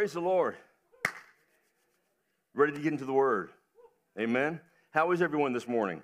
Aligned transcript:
Praise 0.00 0.14
the 0.14 0.20
Lord. 0.20 0.56
Ready 2.54 2.72
to 2.72 2.78
get 2.78 2.90
into 2.90 3.04
the 3.04 3.12
Word. 3.12 3.50
Amen. 4.18 4.58
How 4.92 5.10
is 5.10 5.20
everyone 5.20 5.52
this 5.52 5.68
morning? 5.68 6.02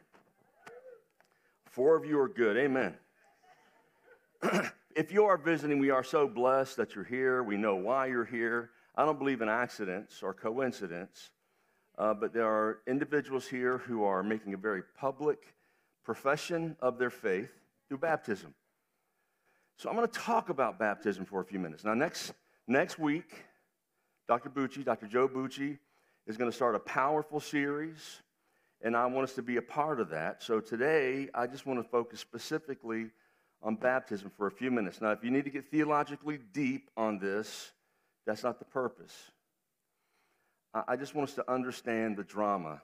Four 1.65 1.97
of 1.97 2.05
you 2.05 2.21
are 2.21 2.29
good. 2.29 2.59
Amen. 2.59 2.95
if 4.95 5.11
you 5.11 5.25
are 5.25 5.39
visiting, 5.39 5.79
we 5.79 5.89
are 5.89 6.05
so 6.05 6.29
blessed 6.29 6.77
that 6.77 6.95
you're 6.95 7.05
here. 7.05 7.43
We 7.43 7.57
know 7.57 7.77
why 7.77 8.09
you're 8.09 8.27
here. 8.27 8.69
I 8.97 9.07
don't 9.07 9.19
believe 9.19 9.41
in 9.41 9.49
accidents 9.49 10.23
or 10.23 10.35
coincidence, 10.35 11.31
uh, 11.97 12.13
but 12.13 12.35
there 12.35 12.45
are 12.45 12.81
individuals 12.87 13.49
here 13.49 13.79
who 13.79 14.05
are 14.05 14.23
making 14.23 14.53
a 14.53 14.59
very 14.59 14.83
public 15.01 15.55
profession 16.05 16.77
of 16.81 16.99
their 16.99 17.09
faith 17.09 17.51
through 17.89 17.97
baptism. 17.97 18.53
So 19.79 19.89
I'm 19.89 19.97
going 19.97 20.07
to 20.07 20.19
talk 20.19 20.51
about 20.51 20.79
baptism 20.79 21.25
for 21.25 21.41
a 21.41 21.45
few 21.47 21.59
minutes. 21.59 21.83
Now, 21.83 21.95
next, 21.95 22.35
next 22.69 22.99
week, 22.99 23.46
Dr. 24.29 24.51
Bucci, 24.51 24.85
Dr. 24.85 25.07
Joe 25.07 25.29
Bucci, 25.29 25.79
is 26.27 26.37
going 26.37 26.51
to 26.51 26.55
start 26.55 26.75
a 26.75 26.81
powerful 26.81 27.39
series, 27.39 28.23
and 28.83 28.97
I 28.97 29.07
want 29.07 29.29
us 29.29 29.35
to 29.35 29.43
be 29.43 29.57
a 29.57 29.63
part 29.63 30.01
of 30.01 30.11
that. 30.11 30.43
So 30.43 30.61
today, 30.61 31.29
I 31.35 31.47
just 31.47 31.65
want 31.65 31.83
to 31.83 31.89
focus 31.89 32.21
specifically 32.21 33.11
on 33.63 33.77
baptism 33.77 34.31
for 34.37 34.49
a 34.49 34.51
few 34.51 34.71
minutes. 34.71 35.01
Now, 35.01 35.13
if 35.13 35.23
you 35.23 35.31
need 35.31 35.45
to 35.45 35.51
get 35.51 35.71
theologically 35.71 36.41
deep 36.53 36.91
on 36.97 37.19
this, 37.19 37.73
that's 38.27 38.43
not 38.43 38.59
the 38.59 38.65
purpose. 38.65 39.15
I 40.89 40.97
just 40.97 41.15
want 41.15 41.31
us 41.31 41.35
to 41.37 41.51
understand 41.51 42.17
the 42.17 42.25
drama 42.25 42.83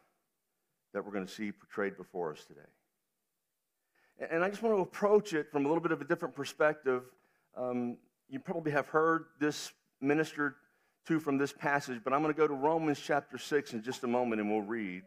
that 0.94 1.04
we're 1.04 1.12
going 1.12 1.26
to 1.26 1.32
see 1.32 1.52
portrayed 1.52 1.96
before 1.96 2.32
us 2.32 2.44
today. 2.44 2.60
And 4.30 4.44
I 4.44 4.48
just 4.48 4.62
want 4.62 4.76
to 4.76 4.80
approach 4.80 5.34
it 5.34 5.50
from 5.50 5.66
a 5.66 5.68
little 5.68 5.82
bit 5.82 5.92
of 5.92 6.00
a 6.00 6.04
different 6.04 6.34
perspective. 6.34 7.02
Um, 7.56 7.98
you 8.30 8.38
probably 8.38 8.72
have 8.72 8.88
heard 8.88 9.26
this 9.40 9.72
ministered 10.00 10.54
to 11.06 11.20
from 11.20 11.38
this 11.38 11.52
passage, 11.52 12.00
but 12.04 12.12
I'm 12.12 12.22
going 12.22 12.32
to 12.32 12.38
go 12.38 12.46
to 12.46 12.54
Romans 12.54 13.00
chapter 13.04 13.38
6 13.38 13.72
in 13.72 13.82
just 13.82 14.04
a 14.04 14.06
moment 14.06 14.40
and 14.40 14.50
we'll 14.50 14.62
read. 14.62 15.02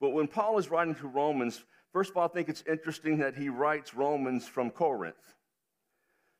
But 0.00 0.10
when 0.10 0.28
Paul 0.28 0.58
is 0.58 0.70
writing 0.70 0.94
to 0.96 1.08
Romans, 1.08 1.64
first 1.92 2.10
of 2.10 2.16
all, 2.16 2.24
I 2.24 2.28
think 2.28 2.48
it's 2.48 2.64
interesting 2.68 3.18
that 3.18 3.36
he 3.36 3.48
writes 3.48 3.94
Romans 3.94 4.46
from 4.46 4.70
Corinth. 4.70 5.34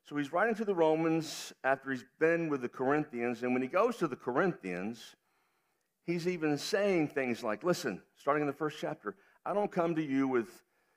So 0.09 0.16
he's 0.16 0.33
writing 0.33 0.55
to 0.55 0.64
the 0.64 0.75
Romans 0.75 1.53
after 1.64 1.91
he's 1.91 2.05
been 2.19 2.48
with 2.48 2.62
the 2.62 2.69
Corinthians, 2.69 3.42
and 3.42 3.53
when 3.53 3.61
he 3.61 3.69
goes 3.69 3.98
to 3.98 4.09
the 4.09 4.16
Corinthians, 4.16 5.16
he's 6.06 6.27
even 6.27 6.56
saying 6.56 7.09
things 7.09 7.42
like, 7.42 7.62
listen, 7.62 8.00
starting 8.16 8.42
in 8.42 8.47
the 8.47 8.55
first 8.55 8.78
chapter, 8.81 9.16
I 9.44 9.53
don't 9.53 9.70
come 9.70 9.94
to 9.97 10.03
you 10.03 10.27
with 10.27 10.48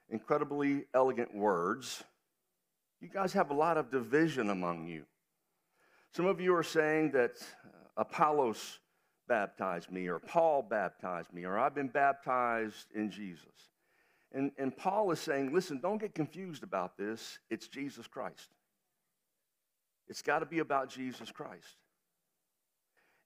incredibly 0.09 0.85
elegant 0.93 1.35
words. 1.35 2.03
You 3.01 3.09
guys 3.09 3.33
have 3.33 3.49
a 3.49 3.53
lot 3.53 3.77
of 3.77 3.91
division 3.91 4.49
among 4.49 4.87
you. 4.87 5.03
Some 6.13 6.25
of 6.25 6.41
you 6.41 6.53
are 6.55 6.63
saying 6.63 7.11
that 7.11 7.37
Apollos 7.95 8.79
baptized 9.27 9.91
me, 9.91 10.07
or 10.07 10.19
Paul 10.19 10.61
baptized 10.61 11.33
me, 11.33 11.45
or 11.45 11.57
I've 11.57 11.73
been 11.73 11.87
baptized 11.87 12.87
in 12.93 13.09
Jesus. 13.09 13.45
And, 14.33 14.51
and 14.57 14.75
Paul 14.75 15.11
is 15.11 15.19
saying, 15.19 15.53
listen, 15.53 15.79
don't 15.81 15.99
get 15.99 16.13
confused 16.13 16.63
about 16.63 16.97
this. 16.97 17.39
It's 17.49 17.67
Jesus 17.67 18.07
Christ. 18.07 18.49
It's 20.07 20.21
got 20.21 20.39
to 20.39 20.45
be 20.45 20.59
about 20.59 20.89
Jesus 20.89 21.31
Christ. 21.31 21.77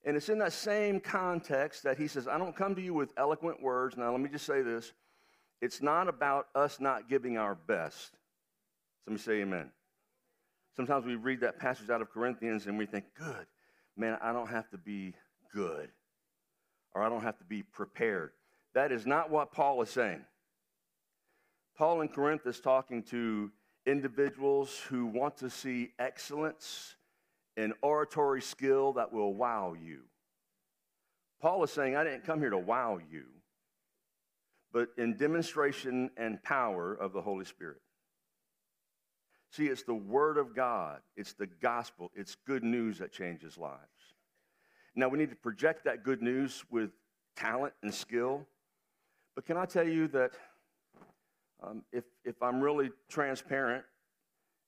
And 0.04 0.16
it's 0.16 0.30
in 0.30 0.38
that 0.40 0.54
same 0.54 1.00
context 1.00 1.82
that 1.84 1.98
he 1.98 2.08
says, 2.08 2.28
I 2.28 2.38
don't 2.38 2.56
come 2.56 2.76
to 2.76 2.82
you 2.82 2.94
with 2.94 3.10
eloquent 3.18 3.62
words. 3.62 3.98
Now, 3.98 4.12
let 4.12 4.22
me 4.22 4.30
just 4.30 4.46
say 4.46 4.62
this 4.62 4.94
it's 5.62 5.82
not 5.82 6.08
about 6.08 6.48
us 6.54 6.80
not 6.80 7.10
giving 7.10 7.38
our 7.38 7.56
best. 7.56 8.12
Let 9.08 9.14
me 9.14 9.20
say 9.20 9.42
amen. 9.42 9.72
Sometimes 10.76 11.06
we 11.06 11.16
read 11.16 11.42
that 11.42 11.60
passage 11.60 11.90
out 11.90 12.02
of 12.02 12.12
Corinthians 12.12 12.68
and 12.68 12.78
we 12.78 12.86
think, 12.86 13.06
good, 13.18 13.46
man, 13.96 14.18
I 14.22 14.34
don't 14.34 14.50
have 14.50 14.70
to 14.72 14.78
be 14.78 15.14
good 15.54 15.90
or 16.94 17.02
I 17.02 17.10
don't 17.10 17.22
have 17.22 17.38
to 17.40 17.46
be 17.46 17.64
prepared. 17.64 18.32
That 18.74 18.92
is 18.92 19.06
not 19.06 19.30
what 19.30 19.52
Paul 19.52 19.82
is 19.82 19.90
saying. 19.90 20.26
Paul 21.78 22.02
in 22.02 22.10
Corinth 22.10 22.46
is 22.46 22.60
talking 22.60 23.04
to 23.04 23.52
individuals 23.86 24.80
who 24.90 25.06
want 25.06 25.38
to 25.38 25.50
see 25.50 25.92
excellence 26.00 26.96
in 27.58 27.74
oratory 27.82 28.42
skill 28.42 28.94
that 28.94 29.14
will 29.14 29.34
wow 29.34 29.76
you. 29.82 30.02
Paul 31.42 31.64
is 31.64 31.72
saying, 31.72 31.96
I 31.96 32.04
didn't 32.04 32.26
come 32.26 32.40
here 32.40 32.50
to 32.50 32.58
wow 32.58 33.00
you 33.12 33.26
but 34.76 34.90
in 34.98 35.16
demonstration 35.16 36.10
and 36.18 36.44
power 36.44 36.94
of 36.94 37.14
the 37.14 37.22
Holy 37.22 37.46
Spirit. 37.46 37.78
See, 39.52 39.68
it's 39.68 39.84
the 39.84 39.94
Word 39.94 40.38
of 40.38 40.56
God, 40.56 41.00
it's 41.16 41.34
the 41.34 41.48
gospel, 41.48 42.12
it's 42.16 42.36
good 42.46 42.64
news 42.64 43.00
that 43.00 43.12
changes 43.12 43.58
lives. 43.58 43.80
Now, 44.96 45.08
we 45.10 45.18
need 45.18 45.30
to 45.30 45.36
project 45.36 45.86
that 45.86 46.04
good 46.04 46.22
news 46.22 46.64
with 46.70 46.92
talent 47.36 47.74
and 47.84 47.94
skill. 47.94 48.46
But 49.36 49.46
can 49.46 49.58
I 49.58 49.66
tell 49.66 49.88
you 49.88 50.08
that 50.10 50.32
um, 51.62 51.84
if, 51.92 52.06
if 52.24 52.42
I'm 52.42 52.62
really 52.62 52.92
transparent, 53.10 53.84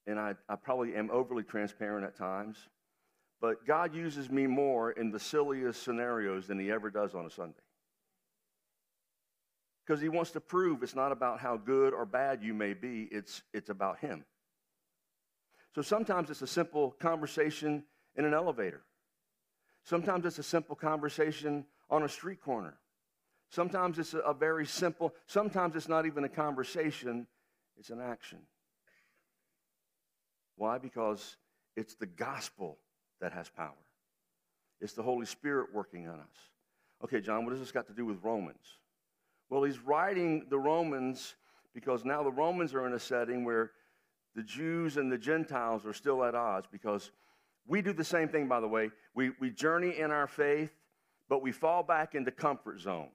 and 0.05 0.19
I, 0.19 0.35
I 0.49 0.55
probably 0.55 0.95
am 0.95 1.09
overly 1.11 1.43
transparent 1.43 2.05
at 2.05 2.15
times, 2.15 2.57
but 3.39 3.65
God 3.65 3.95
uses 3.95 4.29
me 4.29 4.47
more 4.47 4.91
in 4.91 5.11
the 5.11 5.19
silliest 5.19 5.83
scenarios 5.83 6.47
than 6.47 6.59
He 6.59 6.71
ever 6.71 6.89
does 6.89 7.13
on 7.13 7.25
a 7.25 7.29
Sunday 7.29 7.61
because 9.87 10.01
he 10.01 10.09
wants 10.09 10.31
to 10.31 10.41
prove 10.41 10.83
it's 10.83 10.95
not 10.95 11.11
about 11.11 11.39
how 11.39 11.55
good 11.55 11.93
or 11.93 12.05
bad 12.05 12.43
you 12.43 12.53
may 12.53 12.73
be, 12.73 13.07
it's, 13.09 13.41
it's 13.53 13.69
about 13.69 13.99
him. 13.99 14.25
So 15.77 15.83
sometimes 15.83 16.31
it's 16.31 16.41
a 16.41 16.47
simple 16.47 16.95
conversation 16.99 17.83
in 18.15 18.25
an 18.25 18.33
elevator. 18.33 18.81
Sometimes 19.83 20.25
it's 20.25 20.39
a 20.39 20.43
simple 20.43 20.75
conversation 20.75 21.65
on 21.91 22.01
a 22.01 22.09
street 22.09 22.41
corner. 22.41 22.79
Sometimes 23.51 23.99
it's 23.99 24.15
a, 24.15 24.33
very 24.33 24.65
simple, 24.65 25.13
sometimes 25.27 25.75
it's 25.75 25.87
not 25.87 26.07
even 26.07 26.23
a 26.23 26.29
conversation, 26.29 27.27
it's 27.77 27.91
an 27.91 28.01
action. 28.01 28.39
Why? 30.55 30.79
Because 30.79 31.37
it's 31.75 31.93
the 31.93 32.07
gospel 32.07 32.79
that 33.21 33.31
has 33.33 33.47
power. 33.47 33.77
It's 34.81 34.93
the 34.93 35.03
Holy 35.03 35.27
Spirit 35.27 35.67
working 35.75 36.07
on 36.07 36.19
us. 36.19 36.37
Okay, 37.03 37.21
John, 37.21 37.45
what 37.45 37.51
does 37.51 37.59
this 37.59 37.71
got 37.71 37.85
to 37.85 37.93
do 37.93 38.03
with 38.03 38.17
Romans? 38.23 38.79
Well, 39.51 39.61
he's 39.61 39.77
writing 39.77 40.47
the 40.49 40.57
Romans 40.57 41.35
because 41.75 42.03
now 42.03 42.23
the 42.23 42.31
Romans 42.31 42.73
are 42.73 42.87
in 42.87 42.93
a 42.93 42.99
setting 42.99 43.45
where 43.45 43.73
the 44.37 44.43
Jews 44.43 44.97
and 44.97 45.11
the 45.11 45.17
Gentiles 45.17 45.83
are 45.83 45.93
still 45.93 46.23
at 46.23 46.35
odds 46.35 46.67
because 46.71 47.09
we 47.65 47.81
do 47.81 47.91
the 47.91 48.03
same 48.03 48.29
thing, 48.29 48.47
by 48.47 48.59
the 48.59 48.67
way. 48.67 48.91
We, 49.15 49.31
we 49.41 49.49
journey 49.49 49.97
in 49.97 50.11
our 50.11 50.27
faith, 50.27 50.71
but 51.27 51.41
we 51.41 51.51
fall 51.51 51.81
back 51.81 52.13
into 52.13 52.29
comfort 52.29 52.79
zones. 52.79 53.09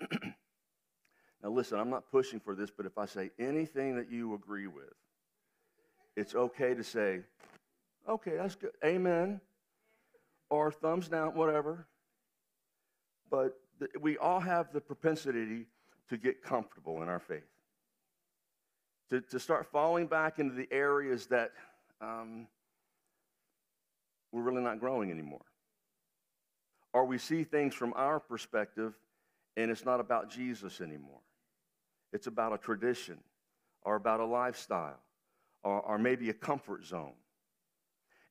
now, 0.10 1.50
listen, 1.50 1.78
I'm 1.78 1.90
not 1.90 2.10
pushing 2.10 2.40
for 2.40 2.54
this, 2.54 2.70
but 2.74 2.86
if 2.86 2.96
I 2.96 3.04
say 3.04 3.30
anything 3.38 3.94
that 3.96 4.10
you 4.10 4.32
agree 4.32 4.68
with, 4.68 4.94
it's 6.16 6.34
okay 6.34 6.72
to 6.72 6.82
say, 6.82 7.20
okay, 8.08 8.36
that's 8.38 8.54
good. 8.54 8.72
Amen. 8.82 9.38
Or 10.48 10.72
thumbs 10.72 11.08
down, 11.08 11.34
whatever. 11.34 11.86
But 13.30 13.60
we 14.00 14.16
all 14.16 14.40
have 14.40 14.72
the 14.72 14.80
propensity 14.80 15.66
to 16.08 16.16
get 16.16 16.42
comfortable 16.42 17.02
in 17.02 17.10
our 17.10 17.20
faith, 17.20 17.44
to, 19.10 19.20
to 19.20 19.40
start 19.40 19.66
falling 19.66 20.06
back 20.06 20.38
into 20.38 20.54
the 20.54 20.68
areas 20.70 21.26
that 21.26 21.52
um, 22.00 22.46
we're 24.32 24.42
really 24.42 24.62
not 24.62 24.80
growing 24.80 25.10
anymore. 25.10 25.44
Or 26.92 27.04
we 27.04 27.18
see 27.18 27.44
things 27.44 27.74
from 27.74 27.92
our 27.96 28.20
perspective 28.20 28.94
and 29.56 29.70
it's 29.70 29.84
not 29.84 30.00
about 30.00 30.30
Jesus 30.30 30.80
anymore. 30.80 31.20
It's 32.12 32.26
about 32.26 32.52
a 32.52 32.58
tradition 32.58 33.18
or 33.82 33.96
about 33.96 34.20
a 34.20 34.24
lifestyle 34.24 35.00
or, 35.62 35.80
or 35.80 35.98
maybe 35.98 36.30
a 36.30 36.34
comfort 36.34 36.84
zone. 36.84 37.14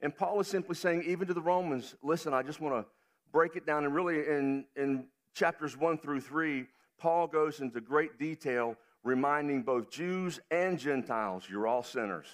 And 0.02 0.16
Paul 0.16 0.40
is 0.40 0.48
simply 0.48 0.76
saying, 0.76 1.04
even 1.08 1.28
to 1.28 1.34
the 1.34 1.42
Romans, 1.42 1.96
listen, 2.04 2.34
I 2.34 2.44
just 2.44 2.62
want 2.62 2.76
to 2.76 2.86
break 3.32 3.56
it 3.56 3.66
down 3.66 3.84
and 3.84 3.94
really 3.94 4.20
in, 4.20 4.66
in 4.76 5.06
chapters 5.34 5.76
1 5.76 5.98
through 5.98 6.22
3, 6.22 6.66
Paul 6.98 7.28
goes 7.28 7.60
into 7.60 7.82
great 7.82 8.18
detail 8.18 8.76
reminding 9.08 9.64
both 9.64 9.90
Jews 9.90 10.40
and 10.52 10.78
Gentiles 10.78 11.48
you're 11.50 11.66
all 11.66 11.84
sinners. 11.84 12.28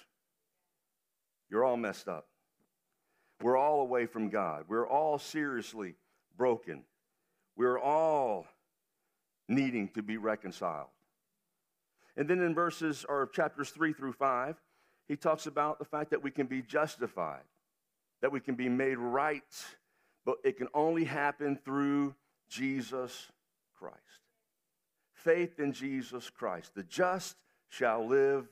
You're 1.49 1.63
all 1.63 1.77
messed 1.77 2.07
up. 2.07 2.27
We're 3.41 3.57
all 3.57 3.81
away 3.81 4.07
from 4.07 4.29
God. 4.29 4.65
We're 4.67 4.87
all 4.87 5.19
seriously 5.19 5.95
broken. 6.35 6.83
We're 7.55 7.79
all 7.79 8.47
needing 9.47 9.89
to 9.89 10.01
be 10.01 10.17
reconciled. 10.17 10.87
And 12.17 12.27
then 12.27 12.41
in 12.41 12.55
verses 12.55 13.05
or 13.07 13.27
chapters 13.27 13.69
3 13.69 13.93
through 13.93 14.13
5, 14.13 14.55
he 15.07 15.15
talks 15.15 15.45
about 15.45 15.77
the 15.77 15.85
fact 15.85 16.09
that 16.11 16.23
we 16.23 16.31
can 16.31 16.47
be 16.47 16.61
justified, 16.61 17.43
that 18.21 18.31
we 18.31 18.39
can 18.39 18.55
be 18.55 18.69
made 18.69 18.97
right, 18.97 19.43
but 20.25 20.37
it 20.43 20.57
can 20.57 20.69
only 20.73 21.03
happen 21.03 21.59
through 21.63 22.15
Jesus 22.49 23.31
Christ. 23.77 24.22
Faith 25.23 25.59
in 25.59 25.71
Jesus 25.71 26.29
Christ. 26.29 26.71
The 26.75 26.83
just 26.83 27.35
shall 27.69 28.07
live 28.07 28.47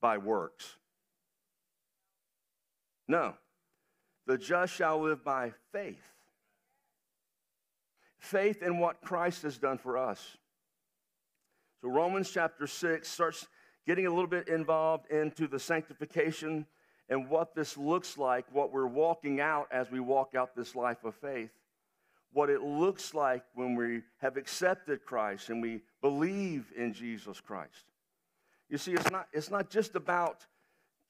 by 0.00 0.18
works. 0.18 0.76
No, 3.06 3.34
the 4.26 4.38
just 4.38 4.72
shall 4.72 5.00
live 5.02 5.24
by 5.24 5.52
faith. 5.72 6.02
Faith 8.18 8.62
in 8.62 8.78
what 8.78 9.00
Christ 9.02 9.42
has 9.42 9.58
done 9.58 9.78
for 9.78 9.98
us. 9.98 10.36
So, 11.82 11.88
Romans 11.88 12.30
chapter 12.30 12.66
6 12.66 13.08
starts 13.08 13.48
getting 13.86 14.06
a 14.06 14.10
little 14.10 14.26
bit 14.26 14.48
involved 14.48 15.10
into 15.10 15.48
the 15.48 15.58
sanctification 15.58 16.66
and 17.08 17.28
what 17.28 17.54
this 17.54 17.76
looks 17.76 18.16
like, 18.16 18.46
what 18.52 18.72
we're 18.72 18.86
walking 18.86 19.40
out 19.40 19.66
as 19.72 19.90
we 19.90 19.98
walk 19.98 20.34
out 20.36 20.54
this 20.54 20.76
life 20.76 21.02
of 21.04 21.14
faith, 21.16 21.50
what 22.32 22.50
it 22.50 22.62
looks 22.62 23.14
like 23.14 23.44
when 23.54 23.74
we 23.74 24.02
have 24.18 24.36
accepted 24.36 25.04
Christ 25.04 25.48
and 25.48 25.60
we 25.60 25.82
believe 26.00 26.72
in 26.76 26.92
Jesus 26.92 27.40
Christ. 27.40 27.84
You 28.68 28.78
see, 28.78 28.92
it's 28.92 29.10
not, 29.10 29.26
it's 29.32 29.50
not 29.50 29.68
just 29.68 29.96
about 29.96 30.46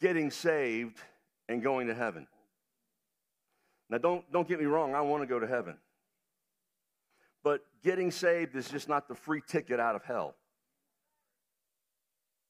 getting 0.01 0.31
saved 0.31 0.99
and 1.49 1.63
going 1.63 1.89
to 1.89 1.95
heaven. 1.95 2.27
Now, 3.91 3.99
don't, 3.99 4.31
don't 4.33 4.49
get 4.49 4.61
me 4.61 4.67
wrong, 4.67 4.95
I 4.95 5.01
want 5.03 5.23
to 5.23 5.27
go 5.27 5.39
to 5.39 5.47
heaven. 5.47 5.77
But 7.43 7.63
getting 7.83 8.11
saved 8.11 8.57
is 8.57 8.69
just 8.69 8.89
not 8.89 9.09
the 9.09 9.15
free 9.15 9.43
ticket 9.47 9.81
out 9.81 9.97
of 9.97 10.05
hell. 10.05 10.37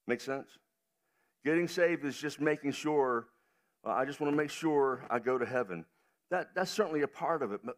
Make 0.06 0.20
sense? 0.20 0.49
Getting 1.44 1.67
saved 1.67 2.05
is 2.05 2.17
just 2.17 2.40
making 2.40 2.72
sure, 2.72 3.28
uh, 3.84 3.90
I 3.90 4.05
just 4.05 4.20
want 4.20 4.32
to 4.32 4.37
make 4.37 4.50
sure 4.50 5.05
I 5.08 5.19
go 5.19 5.38
to 5.38 5.46
heaven. 5.46 5.87
That, 6.31 6.50
that's 6.55 6.70
certainly 6.70 7.02
a 7.02 7.08
part 7.08 7.43
of 7.43 7.52
it. 7.52 7.61
But 7.64 7.76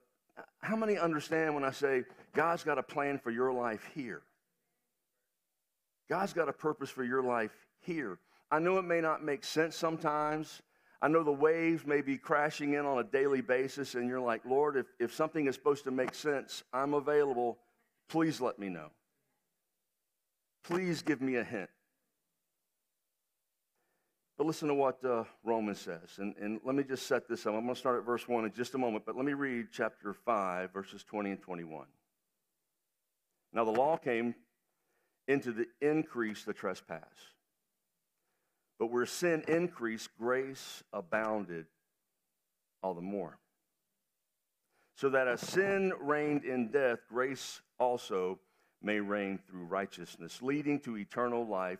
how 0.61 0.77
many 0.77 0.97
understand 0.97 1.55
when 1.55 1.65
I 1.65 1.71
say 1.71 2.05
God's 2.35 2.65
got 2.65 2.79
a 2.79 2.83
plan 2.83 3.19
for 3.19 3.31
your 3.31 3.53
life 3.53 3.89
here? 3.95 4.23
God's 6.09 6.33
got 6.33 6.49
a 6.49 6.53
purpose 6.53 6.91
for 6.91 7.05
your 7.05 7.23
life 7.23 7.53
here. 7.81 8.19
I 8.51 8.59
know 8.59 8.79
it 8.79 8.85
may 8.85 9.01
not 9.01 9.25
make 9.25 9.45
sense 9.45 9.77
sometimes. 9.77 10.63
I 11.01 11.09
know 11.09 11.25
the 11.25 11.33
waves 11.33 11.85
may 11.85 12.01
be 12.01 12.17
crashing 12.17 12.75
in 12.75 12.87
on 12.87 12.99
a 12.99 13.05
daily 13.05 13.41
basis, 13.41 13.95
and 13.95 14.09
you're 14.09 14.21
like, 14.21 14.43
Lord, 14.45 14.77
if, 14.77 14.87
if 15.01 15.13
something 15.13 15.47
is 15.47 15.55
supposed 15.55 15.85
to 15.85 15.91
make 15.91 16.15
sense, 16.15 16.63
I'm 16.73 16.95
available. 16.95 17.59
Please 18.09 18.41
let 18.41 18.59
me 18.59 18.69
know. 18.69 18.91
Please 20.63 21.03
give 21.03 21.21
me 21.21 21.37
a 21.37 21.45
hint. 21.45 21.71
But 24.43 24.49
listen 24.49 24.67
to 24.67 24.75
what 24.75 25.05
uh, 25.05 25.23
Romans 25.45 25.79
says. 25.79 26.19
And, 26.19 26.35
and 26.37 26.61
let 26.65 26.75
me 26.75 26.83
just 26.83 27.07
set 27.07 27.29
this 27.29 27.47
up. 27.47 27.55
I'm 27.55 27.63
going 27.63 27.75
to 27.75 27.79
start 27.79 28.01
at 28.01 28.05
verse 28.05 28.27
1 28.27 28.45
in 28.45 28.53
just 28.53 28.75
a 28.75 28.79
moment, 28.79 29.07
but 29.07 29.15
let 29.15 29.25
me 29.25 29.35
read 29.35 29.69
chapter 29.71 30.13
5, 30.13 30.73
verses 30.73 31.05
20 31.05 31.31
and 31.31 31.41
21. 31.41 31.87
Now, 33.53 33.65
the 33.65 33.71
law 33.71 33.97
came 33.97 34.35
into 35.29 35.53
the 35.53 35.67
increase 35.81 36.43
the 36.43 36.53
trespass. 36.53 37.05
But 38.81 38.91
where 38.91 39.07
sin 39.07 39.45
increased, 39.47 40.09
grace 40.19 40.83
abounded 40.93 41.67
all 42.83 42.95
the 42.95 43.01
more. 43.01 43.39
So 44.97 45.09
that 45.11 45.29
as 45.29 45.41
sin 45.41 45.93
reigned 46.01 46.45
in 46.45 46.73
death, 46.73 46.99
grace 47.09 47.61
also 47.79 48.41
may 48.83 48.99
reign 48.99 49.39
through 49.49 49.67
righteousness, 49.67 50.43
leading 50.43 50.81
to 50.81 50.99
eternal 50.99 51.47
life 51.47 51.79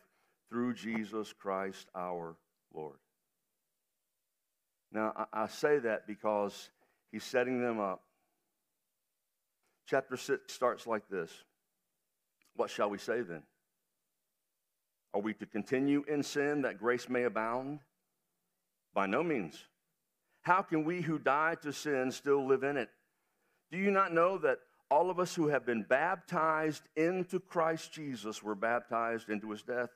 through 0.49 0.75
Jesus 0.75 1.33
Christ 1.33 1.89
our 1.97 2.37
Lord. 2.75 2.97
Now, 4.93 5.27
I, 5.33 5.47
say 5.47 5.79
that 5.79 6.07
because 6.07 6.71
he's 7.11 7.25
setting 7.25 7.63
them 7.63 7.81
up. 7.81 8.03
Chapter 9.87 10.17
6 10.17 10.53
starts 10.53 10.87
like 10.87 11.09
this 11.09 11.31
What 12.57 12.71
shall 12.71 12.91
we 12.91 12.99
say 12.99 13.23
then? 13.23 13.43
Are 15.15 15.21
we 15.21 15.35
to 15.35 15.47
continue 15.47 16.05
in 16.09 16.23
sin 16.23 16.63
that 16.63 16.79
grace 16.79 17.09
may 17.09 17.25
abound? 17.25 17.81
By 18.95 19.07
no 19.07 19.23
means. 19.23 19.59
How 20.43 20.63
can 20.63 20.85
we 20.85 21.01
who 21.01 21.19
died 21.19 21.63
to 21.63 21.73
sin 21.73 22.11
still 22.11 22.47
live 22.47 22.63
in 22.63 22.77
it? 22.77 22.91
Do 23.71 23.79
you 23.79 23.91
not 23.91 24.13
know 24.13 24.39
that 24.39 24.59
all 24.91 25.09
of 25.09 25.19
us 25.19 25.35
who 25.35 25.49
have 25.49 25.65
been 25.65 25.83
baptized 25.83 26.83
into 26.97 27.41
Christ 27.41 27.93
Jesus 27.93 28.43
were 28.43 28.55
baptized 28.55 29.31
into 29.31 29.51
his 29.51 29.63
death? 29.63 29.89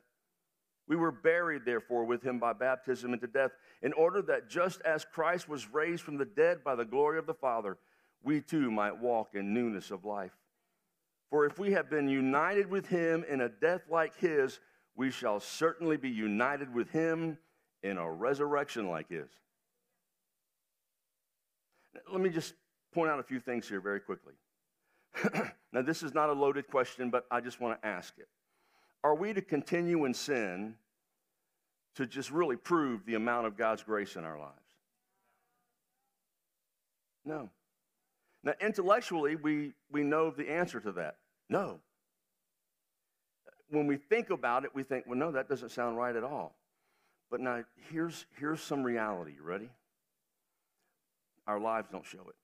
We 0.88 0.96
were 0.96 1.10
buried, 1.10 1.64
therefore, 1.64 2.04
with 2.04 2.22
him 2.22 2.38
by 2.38 2.52
baptism 2.52 3.12
into 3.12 3.26
death, 3.26 3.50
in 3.82 3.92
order 3.92 4.22
that 4.22 4.48
just 4.48 4.80
as 4.82 5.04
Christ 5.04 5.48
was 5.48 5.72
raised 5.72 6.02
from 6.02 6.16
the 6.16 6.24
dead 6.24 6.62
by 6.62 6.76
the 6.76 6.84
glory 6.84 7.18
of 7.18 7.26
the 7.26 7.34
Father, 7.34 7.76
we 8.22 8.40
too 8.40 8.70
might 8.70 8.96
walk 8.96 9.30
in 9.34 9.52
newness 9.52 9.90
of 9.90 10.04
life. 10.04 10.32
For 11.30 11.44
if 11.44 11.58
we 11.58 11.72
have 11.72 11.90
been 11.90 12.08
united 12.08 12.70
with 12.70 12.86
him 12.86 13.24
in 13.28 13.40
a 13.40 13.48
death 13.48 13.82
like 13.90 14.16
his, 14.16 14.60
we 14.94 15.10
shall 15.10 15.40
certainly 15.40 15.96
be 15.96 16.08
united 16.08 16.72
with 16.72 16.90
him 16.90 17.36
in 17.82 17.98
a 17.98 18.10
resurrection 18.10 18.88
like 18.88 19.08
his. 19.08 19.28
Let 22.10 22.20
me 22.20 22.30
just 22.30 22.54
point 22.92 23.10
out 23.10 23.18
a 23.18 23.24
few 23.24 23.40
things 23.40 23.68
here 23.68 23.80
very 23.80 24.00
quickly. 24.00 24.34
now, 25.72 25.82
this 25.82 26.02
is 26.02 26.14
not 26.14 26.30
a 26.30 26.32
loaded 26.32 26.68
question, 26.68 27.10
but 27.10 27.26
I 27.30 27.40
just 27.40 27.60
want 27.60 27.80
to 27.80 27.88
ask 27.88 28.14
it. 28.18 28.28
Are 29.06 29.14
we 29.14 29.32
to 29.32 29.42
continue 29.42 30.04
in 30.04 30.14
sin 30.14 30.74
to 31.94 32.06
just 32.06 32.30
really 32.30 32.56
prove 32.56 33.06
the 33.06 33.14
amount 33.14 33.46
of 33.46 33.56
God's 33.56 33.82
grace 33.82 34.16
in 34.16 34.24
our 34.24 34.38
lives? 34.38 34.52
No. 37.24 37.50
Now, 38.42 38.54
intellectually, 38.60 39.36
we, 39.36 39.72
we 39.90 40.02
know 40.02 40.30
the 40.30 40.50
answer 40.50 40.80
to 40.80 40.92
that. 40.92 41.16
No 41.48 41.80
when 43.70 43.86
we 43.86 43.96
think 43.96 44.30
about 44.30 44.64
it, 44.64 44.70
we 44.74 44.82
think, 44.82 45.06
well, 45.06 45.18
no, 45.18 45.32
that 45.32 45.48
doesn't 45.48 45.70
sound 45.70 45.96
right 45.96 46.14
at 46.14 46.24
all. 46.24 46.54
But 47.30 47.40
now, 47.40 47.64
here's, 47.90 48.26
here's 48.38 48.60
some 48.60 48.84
reality. 48.84 49.32
You 49.36 49.42
ready? 49.42 49.68
Our 51.46 51.58
lives 51.58 51.88
don't 51.90 52.06
show 52.06 52.26
it. 52.28 52.36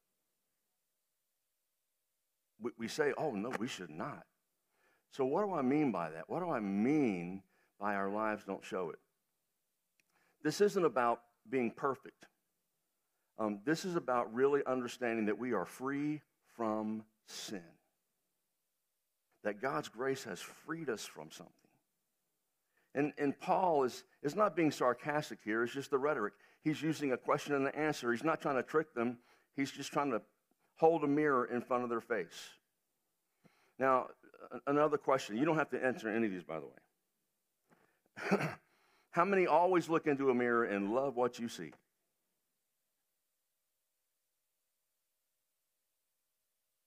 We, 2.61 2.71
we 2.78 2.88
say, 2.88 3.12
oh, 3.16 3.33
no, 3.33 3.52
we 3.59 3.69
should 3.69 3.90
not. 3.90 4.25
So, 5.12 5.25
what 5.25 5.45
do 5.45 5.52
I 5.52 5.62
mean 5.62 5.92
by 5.92 6.11
that? 6.11 6.28
What 6.28 6.40
do 6.40 6.50
I 6.50 6.61
mean 6.61 7.42
by 7.78 7.95
our 7.95 8.11
lives 8.11 8.45
don't 8.45 8.64
show 8.64 8.90
it? 8.90 8.99
This 10.42 10.61
isn't 10.61 10.85
about 10.85 11.21
being 11.49 11.71
perfect. 11.71 12.26
Um, 13.38 13.61
this 13.64 13.85
is 13.85 13.97
about 13.97 14.33
really 14.35 14.62
understanding 14.66 15.26
that 15.26 15.38
we 15.38 15.52
are 15.52 15.64
free 15.64 16.21
from 16.57 17.04
sin 17.26 17.62
that 19.45 19.61
God's 19.61 19.88
grace 19.88 20.25
has 20.25 20.40
freed 20.40 20.88
us 20.88 21.04
from 21.04 21.31
something. 21.31 21.52
And, 22.95 23.12
and 23.19 23.38
Paul 23.38 23.85
is, 23.85 24.04
is 24.23 24.37
not 24.37 24.54
being 24.54 24.71
sarcastic 24.71 25.38
here, 25.45 25.64
it's 25.64 25.73
just 25.73 25.90
the 25.90 25.99
rhetoric. 25.99 26.35
He's 26.62 26.81
using 26.81 27.12
a 27.12 27.16
question 27.16 27.54
and 27.54 27.66
an 27.66 27.75
answer. 27.75 28.12
He's 28.12 28.23
not 28.23 28.40
trying 28.40 28.57
to 28.57 28.62
trick 28.62 28.95
them, 28.95 29.19
he's 29.57 29.71
just 29.71 29.92
trying 29.92 30.11
to 30.11 30.23
hold 30.76 31.04
a 31.04 31.09
mirror 31.09 31.47
in 31.47 31.61
front 31.61 31.85
of 31.85 31.90
their 31.90 32.00
face. 32.00 32.50
Now, 33.78 34.09
another 34.67 34.99
question. 34.99 35.37
You 35.37 35.45
don't 35.45 35.59
have 35.59 35.71
to 35.71 35.85
answer 35.85 36.09
any 36.09 36.27
of 36.27 36.33
these, 36.33 36.43
by 36.45 36.61
the 36.61 36.67
way. 38.39 38.49
How 39.11 39.25
many 39.25 39.47
always 39.47 39.89
look 39.89 40.07
into 40.07 40.31
a 40.31 40.35
mirror 40.35 40.65
and 40.65 40.95
love 40.95 41.17
what 41.17 41.39
you 41.39 41.49
see? 41.49 41.73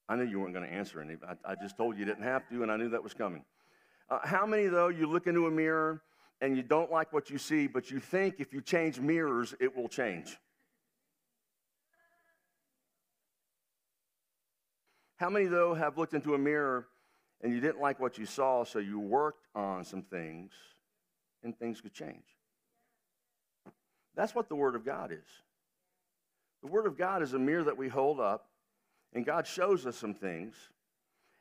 I 0.08 0.16
knew 0.16 0.24
you 0.24 0.40
weren't 0.40 0.54
going 0.54 0.68
to 0.68 0.74
answer 0.74 1.02
any. 1.02 1.16
I, 1.28 1.52
I, 1.52 1.56
just 1.56 1.78
told 1.78 1.96
you 1.96 2.02
you 2.02 2.06
didn't 2.06 2.24
have 2.24 2.48
to, 2.50 2.62
and 2.62 2.72
I 2.72 2.78
knew 2.78 2.90
that 2.90 3.04
was 3.04 3.14
coming. 3.14 3.44
Uh, 4.10 4.20
how 4.24 4.46
many, 4.46 4.68
though, 4.68 4.90
you 4.90 5.08
look 5.08 5.26
into 5.26 5.48
a 5.48 5.52
mirror 5.52 6.04
and 6.42 6.56
you 6.56 6.62
don't 6.62 6.92
like 6.92 7.12
what 7.12 7.32
you 7.32 7.40
see, 7.40 7.66
but 7.66 7.90
you 7.90 8.00
think 8.00 8.36
if 8.38 8.54
you 8.54 8.62
change 8.62 9.00
mirrors, 9.00 9.56
it 9.60 9.76
will 9.76 9.88
change? 9.88 10.38
How 15.18 15.30
many, 15.30 15.46
though, 15.46 15.74
have 15.74 15.98
looked 15.98 16.14
into 16.14 16.36
a 16.36 16.38
mirror 16.38 16.88
and 17.42 17.54
you 17.54 17.60
didn't 17.60 17.82
like 17.82 18.00
what 18.00 18.18
you 18.18 18.25
saw, 18.25 18.63
so 18.63 18.80
you 18.80 19.00
worked 19.00 19.48
on 19.56 19.84
some 19.84 20.01
things 20.01 20.51
and 21.44 21.58
things 21.58 21.82
could 21.82 21.94
change? 21.94 22.24
That's 24.15 24.34
what 24.34 24.50
the 24.50 24.56
Word 24.56 24.75
of 24.75 24.86
God 24.86 25.12
is. 25.12 25.27
The 26.62 26.68
Word 26.68 26.88
of 26.88 26.98
God 26.98 27.22
is 27.22 27.34
a 27.34 27.39
mirror 27.39 27.63
that 27.63 27.77
we 27.77 27.89
hold 27.89 28.20
up 28.20 28.50
and 29.13 29.25
God 29.25 29.48
shows 29.48 29.86
us 29.86 29.96
some 29.96 30.13
things. 30.13 30.56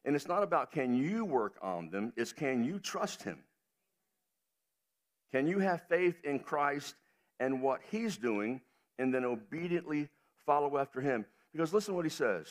And 0.04 0.14
it's 0.14 0.28
not 0.28 0.42
about 0.42 0.70
can 0.70 0.94
you 0.94 1.24
work 1.24 1.56
on 1.62 1.90
them, 1.90 2.12
it's 2.16 2.32
can 2.32 2.62
you 2.64 2.78
trust 2.78 3.22
Him? 3.22 3.38
Can 5.32 5.46
you 5.46 5.58
have 5.58 5.82
faith 5.88 6.16
in 6.24 6.38
Christ 6.38 6.94
and 7.40 7.62
what 7.62 7.80
He's 7.90 8.16
doing 8.16 8.60
and 8.98 9.12
then 9.12 9.24
obediently 9.24 10.08
follow 10.46 10.78
after 10.78 11.00
Him? 11.00 11.24
Because 11.52 11.72
listen 11.72 11.92
to 11.92 11.96
what 11.96 12.04
He 12.04 12.10
says. 12.10 12.46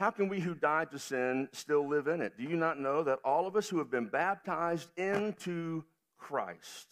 How 0.00 0.10
can 0.10 0.30
we 0.30 0.40
who 0.40 0.54
died 0.54 0.90
to 0.92 0.98
sin 0.98 1.50
still 1.52 1.86
live 1.86 2.06
in 2.06 2.22
it? 2.22 2.38
Do 2.38 2.42
you 2.42 2.56
not 2.56 2.80
know 2.80 3.02
that 3.02 3.18
all 3.22 3.46
of 3.46 3.54
us 3.54 3.68
who 3.68 3.76
have 3.78 3.90
been 3.90 4.06
baptized 4.06 4.88
into 4.96 5.84
Christ? 6.16 6.88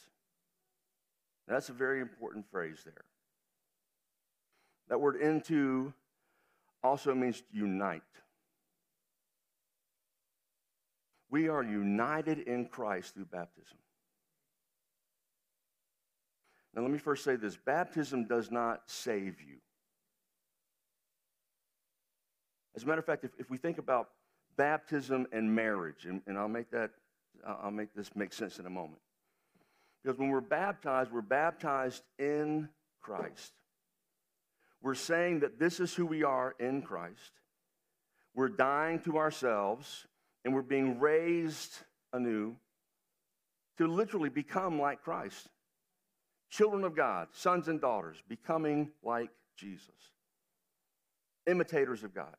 That's 1.46 1.70
a 1.70 1.72
very 1.72 2.02
important 2.02 2.44
phrase 2.50 2.82
there. 2.84 3.06
That 4.90 5.00
word 5.00 5.16
into 5.16 5.94
also 6.84 7.14
means 7.14 7.42
unite. 7.50 8.02
We 11.30 11.48
are 11.48 11.62
united 11.62 12.40
in 12.40 12.66
Christ 12.66 13.14
through 13.14 13.26
baptism. 13.32 13.78
Now, 16.74 16.82
let 16.82 16.90
me 16.90 16.98
first 16.98 17.24
say 17.24 17.36
this 17.36 17.56
baptism 17.56 18.26
does 18.26 18.50
not 18.50 18.82
save 18.84 19.40
you. 19.40 19.56
As 22.78 22.84
a 22.84 22.86
matter 22.86 23.00
of 23.00 23.06
fact, 23.06 23.24
if, 23.24 23.32
if 23.40 23.50
we 23.50 23.56
think 23.56 23.78
about 23.78 24.10
baptism 24.56 25.26
and 25.32 25.52
marriage, 25.52 26.04
and, 26.04 26.22
and 26.28 26.38
I'll 26.38 26.46
make 26.46 26.70
that, 26.70 26.92
I'll 27.44 27.72
make 27.72 27.92
this 27.92 28.14
make 28.14 28.32
sense 28.32 28.60
in 28.60 28.66
a 28.66 28.70
moment. 28.70 29.00
Because 30.00 30.16
when 30.16 30.28
we're 30.28 30.40
baptized, 30.40 31.10
we're 31.10 31.20
baptized 31.20 32.04
in 32.20 32.68
Christ. 33.00 33.52
We're 34.80 34.94
saying 34.94 35.40
that 35.40 35.58
this 35.58 35.80
is 35.80 35.92
who 35.92 36.06
we 36.06 36.22
are 36.22 36.54
in 36.60 36.82
Christ. 36.82 37.32
We're 38.36 38.48
dying 38.48 39.00
to 39.00 39.18
ourselves 39.18 40.06
and 40.44 40.54
we're 40.54 40.62
being 40.62 41.00
raised 41.00 41.78
anew 42.12 42.54
to 43.78 43.88
literally 43.88 44.28
become 44.28 44.80
like 44.80 45.02
Christ. 45.02 45.48
Children 46.48 46.84
of 46.84 46.94
God, 46.94 47.26
sons 47.32 47.66
and 47.66 47.80
daughters, 47.80 48.18
becoming 48.28 48.92
like 49.02 49.30
Jesus. 49.56 49.90
Imitators 51.48 52.04
of 52.04 52.14
God. 52.14 52.36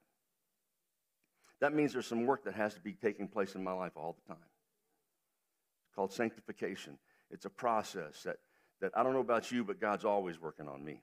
That 1.62 1.74
means 1.74 1.94
there's 1.94 2.08
some 2.08 2.26
work 2.26 2.46
that 2.46 2.54
has 2.56 2.74
to 2.76 2.80
be 2.80 2.94
taking 2.94 3.28
place 3.28 3.56
in 3.56 3.64
my 3.64 3.74
life 3.74 3.94
all 3.96 4.16
the 4.22 4.34
time. 4.34 4.44
It's 5.86 5.96
called 5.96 6.14
sanctification. 6.14 6.98
It's 7.30 7.46
a 7.46 7.50
process 7.50 8.24
that, 8.24 8.38
that 8.82 8.92
I 8.96 9.04
don't 9.04 9.14
know 9.14 9.20
about 9.20 9.52
you, 9.52 9.64
but 9.64 9.82
God's 9.82 10.06
always 10.06 10.40
working 10.40 10.68
on 10.68 10.84
me. 10.84 11.02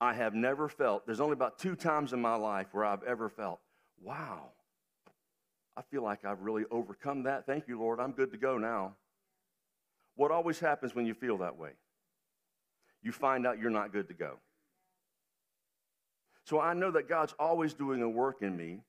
I 0.00 0.14
have 0.14 0.34
never 0.34 0.68
felt, 0.68 1.06
there's 1.06 1.20
only 1.20 1.32
about 1.32 1.58
two 1.58 1.76
times 1.76 2.12
in 2.12 2.20
my 2.20 2.36
life 2.36 2.68
where 2.72 2.84
I've 2.84 3.02
ever 3.04 3.28
felt, 3.28 3.60
wow, 4.02 4.50
I 5.76 5.82
feel 5.82 6.02
like 6.02 6.24
I've 6.24 6.40
really 6.40 6.64
overcome 6.70 7.24
that. 7.24 7.46
Thank 7.46 7.68
you, 7.68 7.78
Lord. 7.78 8.00
I'm 8.00 8.12
good 8.12 8.30
to 8.32 8.38
go 8.38 8.58
now. 8.58 8.94
What 10.16 10.30
always 10.30 10.60
happens 10.60 10.94
when 10.94 11.06
you 11.06 11.14
feel 11.14 11.38
that 11.38 11.58
way? 11.58 11.70
You 13.02 13.12
find 13.12 13.46
out 13.46 13.58
you're 13.58 13.70
not 13.70 13.92
good 13.92 14.08
to 14.08 14.14
go. 14.14 14.38
So 16.44 16.60
I 16.60 16.74
know 16.74 16.90
that 16.92 17.08
God's 17.08 17.34
always 17.38 17.74
doing 17.74 18.02
a 18.02 18.08
work 18.08 18.42
in 18.42 18.56
me. 18.56 18.80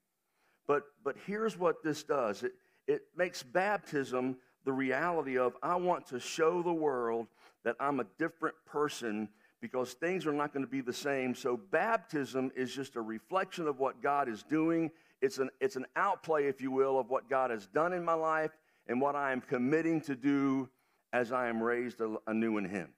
But, 0.67 0.83
but 1.03 1.15
here's 1.25 1.57
what 1.57 1.83
this 1.83 2.03
does 2.03 2.43
it, 2.43 2.53
it 2.87 3.03
makes 3.15 3.43
baptism 3.43 4.37
the 4.63 4.73
reality 4.73 5.37
of 5.37 5.55
I 5.61 5.75
want 5.75 6.07
to 6.07 6.19
show 6.19 6.61
the 6.61 6.73
world 6.73 7.27
that 7.63 7.75
I'm 7.79 7.99
a 7.99 8.05
different 8.17 8.55
person 8.65 9.29
because 9.61 9.93
things 9.93 10.27
are 10.27 10.33
not 10.33 10.53
going 10.53 10.65
to 10.65 10.69
be 10.69 10.81
the 10.81 10.93
same. 10.93 11.33
So 11.33 11.57
baptism 11.57 12.51
is 12.55 12.73
just 12.73 12.95
a 12.95 13.01
reflection 13.01 13.67
of 13.67 13.79
what 13.79 14.01
God 14.01 14.27
is 14.27 14.43
doing. 14.43 14.91
It's 15.21 15.37
an, 15.37 15.49
it's 15.59 15.75
an 15.75 15.85
outplay, 15.95 16.47
if 16.47 16.61
you 16.61 16.71
will, 16.71 16.99
of 16.99 17.09
what 17.09 17.29
God 17.29 17.51
has 17.51 17.65
done 17.67 17.93
in 17.93 18.03
my 18.03 18.13
life 18.13 18.51
and 18.87 19.01
what 19.01 19.15
I 19.15 19.31
am 19.31 19.41
committing 19.41 20.01
to 20.01 20.15
do 20.15 20.69
as 21.13 21.31
I 21.31 21.47
am 21.47 21.61
raised 21.61 22.01
anew 22.27 22.57
in 22.57 22.65
Him. 22.65 22.89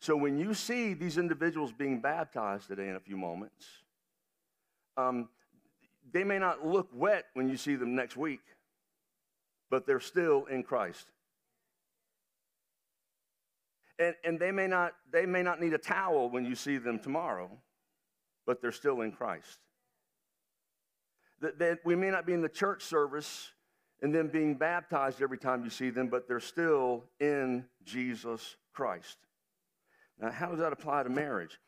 So 0.00 0.16
when 0.16 0.38
you 0.38 0.54
see 0.54 0.94
these 0.94 1.18
individuals 1.18 1.72
being 1.72 2.00
baptized 2.00 2.68
today 2.68 2.88
in 2.88 2.96
a 2.96 3.00
few 3.00 3.16
moments, 3.16 3.66
um, 4.96 5.28
they 6.12 6.24
may 6.24 6.38
not 6.38 6.66
look 6.66 6.88
wet 6.92 7.26
when 7.34 7.48
you 7.48 7.56
see 7.56 7.76
them 7.76 7.94
next 7.94 8.16
week, 8.16 8.40
but 9.70 9.86
they're 9.86 10.00
still 10.00 10.44
in 10.46 10.62
Christ. 10.62 11.06
And, 13.98 14.14
and 14.24 14.38
they, 14.38 14.50
may 14.50 14.66
not, 14.66 14.92
they 15.12 15.26
may 15.26 15.42
not 15.42 15.60
need 15.60 15.72
a 15.72 15.78
towel 15.78 16.28
when 16.28 16.44
you 16.44 16.54
see 16.54 16.78
them 16.78 16.98
tomorrow, 16.98 17.50
but 18.46 18.60
they're 18.60 18.72
still 18.72 19.02
in 19.02 19.12
Christ. 19.12 19.58
That, 21.40 21.58
that 21.58 21.78
we 21.84 21.94
may 21.94 22.10
not 22.10 22.26
be 22.26 22.32
in 22.32 22.42
the 22.42 22.48
church 22.48 22.82
service 22.82 23.50
and 24.02 24.14
then 24.14 24.28
being 24.28 24.54
baptized 24.54 25.22
every 25.22 25.38
time 25.38 25.64
you 25.64 25.70
see 25.70 25.90
them, 25.90 26.08
but 26.08 26.26
they're 26.26 26.40
still 26.40 27.04
in 27.20 27.64
Jesus 27.84 28.56
Christ. 28.72 29.18
Now, 30.20 30.30
how 30.30 30.48
does 30.48 30.58
that 30.58 30.72
apply 30.72 31.04
to 31.04 31.08
marriage? 31.08 31.58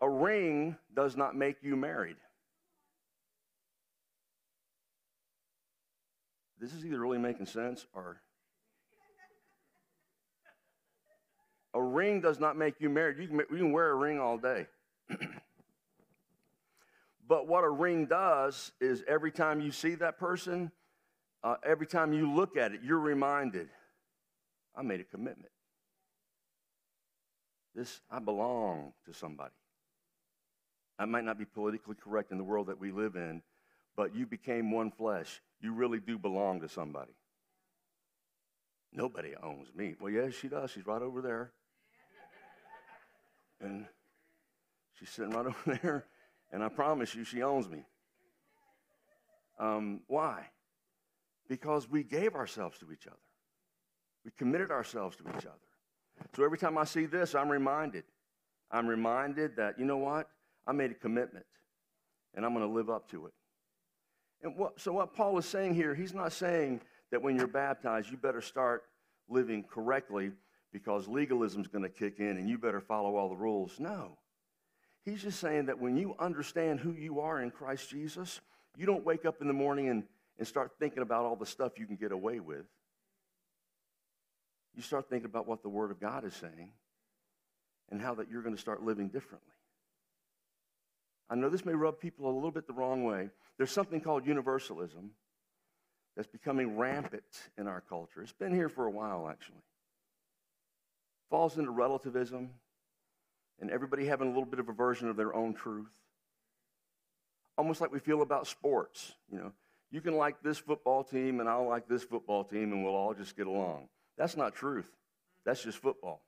A 0.00 0.08
ring 0.08 0.76
does 0.94 1.16
not 1.16 1.36
make 1.36 1.56
you 1.62 1.76
married. 1.76 2.16
This 6.62 6.72
is 6.74 6.86
either 6.86 7.00
really 7.00 7.18
making 7.18 7.46
sense 7.46 7.86
or. 7.92 8.22
A 11.74 11.82
ring 11.82 12.20
does 12.20 12.38
not 12.38 12.56
make 12.56 12.80
you 12.80 12.88
married. 12.88 13.18
You 13.18 13.26
can, 13.26 13.38
you 13.38 13.56
can 13.56 13.72
wear 13.72 13.90
a 13.90 13.96
ring 13.96 14.20
all 14.20 14.38
day. 14.38 14.66
but 17.28 17.48
what 17.48 17.64
a 17.64 17.68
ring 17.68 18.06
does 18.06 18.70
is 18.80 19.02
every 19.08 19.32
time 19.32 19.60
you 19.60 19.72
see 19.72 19.96
that 19.96 20.18
person, 20.18 20.70
uh, 21.42 21.56
every 21.64 21.86
time 21.86 22.12
you 22.12 22.32
look 22.32 22.56
at 22.56 22.72
it, 22.72 22.80
you're 22.84 23.00
reminded, 23.00 23.68
I 24.76 24.82
made 24.82 25.00
a 25.00 25.04
commitment. 25.04 25.50
This, 27.74 28.02
I 28.08 28.20
belong 28.20 28.92
to 29.06 29.12
somebody. 29.12 29.54
I 30.96 31.06
might 31.06 31.24
not 31.24 31.38
be 31.40 31.44
politically 31.44 31.96
correct 31.96 32.30
in 32.30 32.38
the 32.38 32.44
world 32.44 32.68
that 32.68 32.78
we 32.78 32.92
live 32.92 33.16
in, 33.16 33.42
but 33.96 34.14
you 34.14 34.26
became 34.26 34.70
one 34.70 34.92
flesh 34.92 35.40
you 35.62 35.72
really 35.72 36.00
do 36.00 36.18
belong 36.18 36.60
to 36.60 36.68
somebody. 36.68 37.12
Nobody 38.92 39.34
owns 39.42 39.68
me. 39.74 39.94
Well, 39.98 40.10
yes, 40.10 40.34
she 40.34 40.48
does. 40.48 40.70
She's 40.70 40.86
right 40.86 41.00
over 41.00 41.22
there. 41.22 41.52
And 43.60 43.86
she's 44.98 45.08
sitting 45.08 45.32
right 45.32 45.46
over 45.66 45.78
there, 45.82 46.06
and 46.50 46.62
I 46.62 46.68
promise 46.68 47.14
you, 47.14 47.24
she 47.24 47.42
owns 47.42 47.68
me. 47.68 47.84
Um, 49.58 50.00
why? 50.08 50.46
Because 51.48 51.88
we 51.88 52.02
gave 52.02 52.34
ourselves 52.34 52.78
to 52.80 52.90
each 52.90 53.06
other. 53.06 53.16
We 54.24 54.32
committed 54.36 54.70
ourselves 54.70 55.16
to 55.16 55.22
each 55.36 55.46
other. 55.46 55.58
So 56.36 56.44
every 56.44 56.58
time 56.58 56.76
I 56.76 56.84
see 56.84 57.06
this, 57.06 57.34
I'm 57.34 57.48
reminded. 57.48 58.04
I'm 58.70 58.86
reminded 58.86 59.56
that, 59.56 59.78
you 59.78 59.84
know 59.84 59.98
what? 59.98 60.28
I 60.66 60.72
made 60.72 60.90
a 60.90 60.94
commitment, 60.94 61.46
and 62.34 62.44
I'm 62.44 62.54
going 62.54 62.66
to 62.66 62.72
live 62.72 62.90
up 62.90 63.08
to 63.10 63.26
it. 63.26 63.32
And 64.42 64.56
what, 64.56 64.80
so, 64.80 64.92
what 64.92 65.14
Paul 65.14 65.38
is 65.38 65.46
saying 65.46 65.74
here, 65.74 65.94
he's 65.94 66.14
not 66.14 66.32
saying 66.32 66.80
that 67.10 67.22
when 67.22 67.36
you're 67.36 67.46
baptized, 67.46 68.10
you 68.10 68.16
better 68.16 68.40
start 68.40 68.84
living 69.28 69.64
correctly 69.64 70.32
because 70.72 71.06
legalism 71.06 71.60
is 71.60 71.68
going 71.68 71.82
to 71.82 71.88
kick 71.88 72.18
in 72.18 72.36
and 72.36 72.48
you 72.48 72.58
better 72.58 72.80
follow 72.80 73.16
all 73.16 73.28
the 73.28 73.36
rules. 73.36 73.78
No. 73.78 74.18
He's 75.04 75.22
just 75.22 75.40
saying 75.40 75.66
that 75.66 75.78
when 75.78 75.96
you 75.96 76.14
understand 76.18 76.80
who 76.80 76.92
you 76.92 77.20
are 77.20 77.40
in 77.42 77.50
Christ 77.50 77.90
Jesus, 77.90 78.40
you 78.76 78.86
don't 78.86 79.04
wake 79.04 79.24
up 79.24 79.40
in 79.40 79.46
the 79.46 79.52
morning 79.52 79.88
and, 79.88 80.04
and 80.38 80.46
start 80.46 80.72
thinking 80.78 81.02
about 81.02 81.24
all 81.24 81.36
the 81.36 81.46
stuff 81.46 81.78
you 81.78 81.86
can 81.86 81.96
get 81.96 82.12
away 82.12 82.40
with. 82.40 82.64
You 84.74 84.82
start 84.82 85.10
thinking 85.10 85.26
about 85.26 85.46
what 85.46 85.62
the 85.62 85.68
Word 85.68 85.90
of 85.90 86.00
God 86.00 86.24
is 86.24 86.34
saying 86.34 86.70
and 87.90 88.00
how 88.00 88.14
that 88.14 88.30
you're 88.30 88.42
going 88.42 88.54
to 88.54 88.60
start 88.60 88.82
living 88.82 89.08
differently. 89.08 89.52
I 91.32 91.34
know 91.34 91.48
this 91.48 91.64
may 91.64 91.72
rub 91.72 91.98
people 91.98 92.30
a 92.30 92.34
little 92.34 92.50
bit 92.50 92.66
the 92.66 92.74
wrong 92.74 93.04
way. 93.04 93.30
There's 93.56 93.70
something 93.70 94.02
called 94.02 94.26
universalism 94.26 95.12
that's 96.14 96.28
becoming 96.28 96.76
rampant 96.76 97.24
in 97.56 97.66
our 97.66 97.80
culture. 97.80 98.20
It's 98.20 98.34
been 98.34 98.54
here 98.54 98.68
for 98.68 98.84
a 98.84 98.90
while, 98.90 99.26
actually. 99.30 99.62
Falls 101.30 101.56
into 101.56 101.70
relativism 101.70 102.50
and 103.58 103.70
everybody 103.70 104.04
having 104.04 104.26
a 104.28 104.30
little 104.30 104.44
bit 104.44 104.60
of 104.60 104.68
a 104.68 104.74
version 104.74 105.08
of 105.08 105.16
their 105.16 105.34
own 105.34 105.54
truth. 105.54 105.88
Almost 107.56 107.80
like 107.80 107.90
we 107.90 107.98
feel 107.98 108.20
about 108.20 108.46
sports. 108.46 109.12
You 109.30 109.38
know, 109.38 109.52
you 109.90 110.02
can 110.02 110.18
like 110.18 110.42
this 110.42 110.58
football 110.58 111.02
team 111.02 111.40
and 111.40 111.48
I'll 111.48 111.66
like 111.66 111.88
this 111.88 112.02
football 112.02 112.44
team 112.44 112.74
and 112.74 112.84
we'll 112.84 112.94
all 112.94 113.14
just 113.14 113.38
get 113.38 113.46
along. 113.46 113.88
That's 114.18 114.36
not 114.36 114.54
truth. 114.54 114.90
That's 115.46 115.62
just 115.62 115.78
football. 115.78 116.20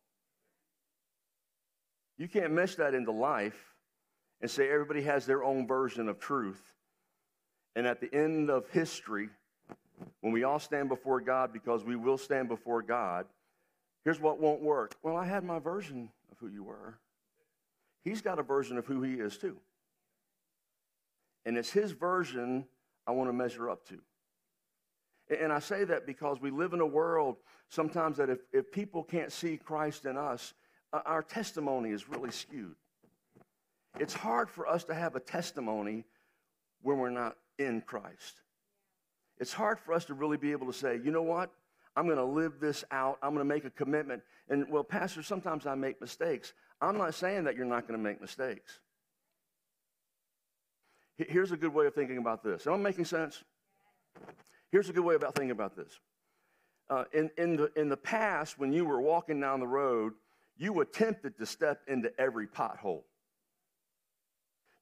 You 2.17 2.27
can't 2.27 2.53
mesh 2.53 2.77
that 2.77 2.95
into 2.95 3.13
life 3.13 3.74
and 4.45 4.51
say 4.51 4.69
everybody 4.69 5.01
has 5.01 5.25
their 5.25 5.43
own 5.43 5.67
version 5.67 6.07
of 6.07 6.19
truth. 6.19 6.61
And 7.77 7.87
at 7.87 8.03
the 8.03 8.15
end 8.15 8.51
of 8.51 8.69
history, 8.69 9.31
when 10.21 10.35
we 10.35 10.45
all 10.45 10.59
stand 10.59 10.91
before 10.91 11.23
God, 11.23 11.51
because 11.51 11.83
we 11.83 11.97
will 11.97 12.19
stand 12.19 12.51
before 12.51 12.83
God, 12.83 13.25
here's 14.05 14.21
what 14.21 14.39
won't 14.39 14.61
work. 14.61 14.97
Well, 15.03 15.17
I 15.17 15.25
had 15.25 15.45
my 15.45 15.61
version 15.61 16.11
of 16.31 16.37
who 16.37 16.49
you 16.49 16.63
were. 16.63 16.99
He's 18.03 18.21
got 18.21 18.39
a 18.39 18.43
version 18.43 18.77
of 18.77 18.85
who 18.85 19.01
he 19.01 19.15
is 19.15 19.39
too. 19.39 19.57
And 21.47 21.57
it's 21.57 21.71
his 21.71 21.93
version 21.93 22.67
I 23.07 23.13
want 23.13 23.31
to 23.31 23.33
measure 23.33 23.71
up 23.71 23.89
to. 23.89 23.99
And 25.41 25.55
I 25.55 25.59
say 25.59 25.85
that 25.85 26.07
because 26.07 26.39
we 26.39 26.51
live 26.51 26.75
in 26.75 26.83
a 26.83 26.87
world 26.87 27.37
sometimes 27.71 28.19
that 28.19 28.29
if, 28.29 28.41
if 28.53 28.71
people 28.71 29.05
can't 29.05 29.33
see 29.33 29.57
Christ 29.57 30.05
in 30.05 30.19
us, 30.19 30.53
uh, 30.93 31.01
our 31.07 31.23
testimony 31.23 31.93
is 31.93 32.11
really 32.11 32.31
skewed. 32.31 32.77
It's 33.99 34.15
hard 34.15 34.51
for 34.51 34.67
us 34.67 34.85
to 34.85 34.95
have 34.95 35.15
a 35.15 35.21
testimony 35.21 36.05
when 36.83 36.99
we're 36.99 37.11
not 37.11 37.37
in 37.59 37.81
Christ. 37.81 38.41
It's 39.39 39.53
hard 39.53 39.79
for 39.79 39.93
us 39.93 40.05
to 40.07 40.15
really 40.15 40.37
be 40.37 40.53
able 40.53 40.67
to 40.67 40.73
say, 40.73 41.01
you 41.03 41.11
know 41.11 41.23
what? 41.23 41.51
I'm 41.97 42.07
going 42.07 42.19
to 42.19 42.25
live 42.25 42.55
this 42.61 42.85
out. 42.91 43.19
I'm 43.23 43.35
going 43.35 43.47
to 43.47 43.55
make 43.55 43.65
a 43.65 43.71
commitment. 43.71 44.23
And, 44.49 44.69
well, 44.69 44.85
Pastor, 44.85 45.23
sometimes 45.23 45.67
I 45.67 45.75
make 45.75 46.01
mistakes. 46.01 46.53
I'm 46.81 46.99
not 46.99 47.15
saying 47.15 47.45
that 47.45 47.57
you're 47.57 47.67
not 47.67 47.87
going 47.87 47.99
to 47.99 48.03
make 48.03 48.21
mistakes. 48.21 48.81
Here's 51.17 51.53
a 51.53 51.57
good 51.57 51.73
way 51.73 51.87
of 51.87 51.95
thinking 51.95 52.19
about 52.19 52.43
this. 52.43 52.67
Am 52.67 52.75
I 52.75 52.77
making 52.77 53.05
sense? 53.05 53.45
Here's 54.73 54.89
a 54.89 54.93
good 54.93 55.05
way 55.05 55.15
about 55.15 55.37
thinking 55.37 55.53
about 55.53 55.77
this. 55.77 56.01
Uh, 56.91 57.05
in, 57.13 57.31
in, 57.39 57.57
the, 57.57 57.71
in 57.77 57.89
the 57.89 57.97
past, 57.97 58.59
when 58.59 58.73
you 58.73 58.85
were 58.85 59.01
walking 59.01 59.41
down 59.41 59.61
the 59.61 59.67
road, 59.67 60.15
you 60.57 60.81
attempted 60.81 61.39
to 61.39 61.47
step 61.47 61.81
into 61.87 62.11
every 62.21 62.49
pothole. 62.49 63.03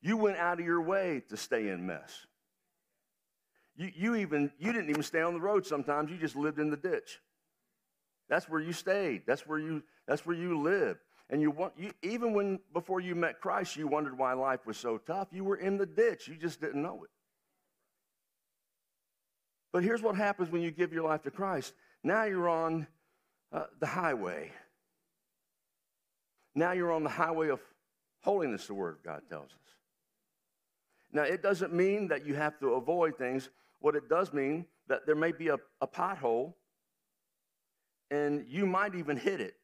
You 0.03 0.17
went 0.17 0.37
out 0.37 0.59
of 0.59 0.67
your 0.67 0.83
way 0.83 1.23
to 1.29 1.37
stay 1.37 1.69
in 1.69 1.87
mess. 1.87 2.27
You, 3.77 3.91
you 3.95 4.15
even 4.17 4.51
you 4.59 4.73
didn't 4.73 4.91
even 4.91 5.03
stay 5.03 5.23
on 5.23 5.33
the 5.33 5.41
road 5.41 5.65
sometimes, 5.65 6.11
you 6.11 6.19
just 6.19 6.37
lived 6.37 6.59
in 6.59 6.71
the 6.71 6.77
ditch. 6.77 7.21
That's 8.29 8.49
where 8.49 8.61
you 8.61 8.73
stayed. 8.73 9.23
That's 9.27 9.47
where 9.47 9.59
you 9.59 9.83
that's 10.07 10.27
where 10.27 10.37
you 10.37 10.61
lived. 10.61 11.01
And 11.31 11.41
you 11.41 11.51
want 11.51 11.75
you 11.77 11.93
even 12.03 12.35
when 12.35 12.59
before 12.73 13.01
you 13.01 13.15
met 13.15 13.41
Christ, 13.41 13.77
you 13.77 13.87
wondered 13.87 14.19
why 14.19 14.33
life 14.35 14.67
was 14.67 14.77
so 14.77 14.99
tough. 14.99 15.29
You 15.31 15.45
were 15.45 15.57
in 15.57 15.79
the 15.79 15.87
ditch. 15.87 16.29
You 16.29 16.35
just 16.35 16.61
didn't 16.61 16.83
know 16.83 17.05
it. 17.05 17.11
But 19.73 19.83
here's 19.83 20.03
what 20.03 20.17
happens 20.17 20.51
when 20.51 20.63
you 20.63 20.71
give 20.71 20.93
your 20.93 21.05
life 21.05 21.23
to 21.23 21.31
Christ. 21.31 21.73
Now 22.05 22.25
you're 22.25 22.49
on 22.49 22.87
uh, 23.53 23.65
the 23.81 23.87
highway. 23.87 24.51
Now 26.55 26.73
you're 26.73 26.93
on 26.93 27.05
the 27.05 27.11
highway 27.11 27.49
of 27.49 27.61
holiness, 28.21 28.67
the 28.67 28.75
Word 28.75 28.97
of 28.97 29.03
God 29.03 29.23
tells 29.31 29.47
us. 29.47 29.75
Now, 31.13 31.23
it 31.23 31.43
doesn't 31.43 31.73
mean 31.73 32.09
that 32.09 32.27
you 32.27 32.35
have 32.35 32.59
to 32.61 32.75
avoid 32.75 33.19
things. 33.19 33.51
What 33.81 33.95
it 33.97 34.09
does 34.09 34.33
mean 34.33 34.67
that 34.89 35.07
there 35.07 35.15
may 35.15 35.33
be 35.33 35.49
a, 35.49 35.59
a 35.81 35.87
pothole, 35.87 36.55
and 38.11 38.45
you 38.49 38.67
might 38.67 38.95
even 38.95 39.17
hit 39.17 39.41
it. 39.41 39.55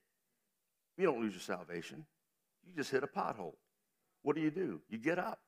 You 0.96 1.06
don't 1.06 1.20
lose 1.20 1.32
your 1.32 1.40
salvation. 1.40 2.04
You 2.66 2.72
just 2.76 2.90
hit 2.90 3.02
a 3.02 3.06
pothole. 3.06 3.54
What 4.22 4.36
do 4.36 4.42
you 4.42 4.50
do? 4.50 4.80
You 4.88 4.98
get 4.98 5.18
up. 5.18 5.40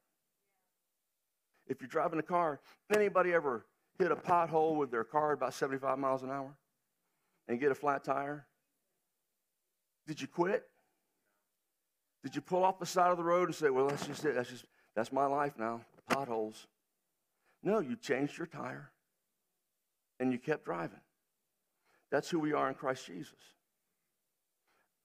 If 1.67 1.81
you're 1.81 1.89
driving 1.89 2.19
a 2.19 2.23
car, 2.23 2.61
anybody 2.95 3.33
ever 3.33 3.67
hit 3.99 4.11
a 4.11 4.17
pothole 4.17 4.77
with 4.77 4.91
their 4.91 5.05
car 5.05 5.33
about 5.33 5.55
75 5.55 5.99
miles 5.99 6.23
an 6.23 6.31
hour 6.31 6.57
and 7.49 7.61
get 7.61 7.71
a 7.71 7.75
flat 7.75 8.05
tire? 8.05 8.47
Did 10.07 10.21
you 10.21 10.27
quit? 10.27 10.65
Did 12.23 12.35
you 12.35 12.41
pull 12.41 12.65
off 12.65 12.79
the 12.79 12.87
side 12.87 13.11
of 13.11 13.17
the 13.17 13.25
road 13.25 13.49
and 13.49 13.55
say, 13.55 13.71
well, 13.71 13.89
that's 13.89 14.07
just 14.07 14.25
it. 14.25 14.35
That's 14.35 14.51
just, 14.51 14.65
that's 14.95 15.13
my 15.13 15.27
life 15.27 15.55
now. 15.59 15.81
Potholes. 16.11 16.67
No, 17.63 17.81
you 17.81 17.97
changed 17.97 18.39
your 18.39 18.47
tire 18.47 18.91
and 20.19 20.33
you 20.33 20.39
kept 20.39 20.65
driving. 20.65 21.01
That's 22.11 22.29
who 22.29 22.39
we 22.39 22.53
are 22.53 22.69
in 22.69 22.75
Christ 22.75 23.07
Jesus. 23.07 23.35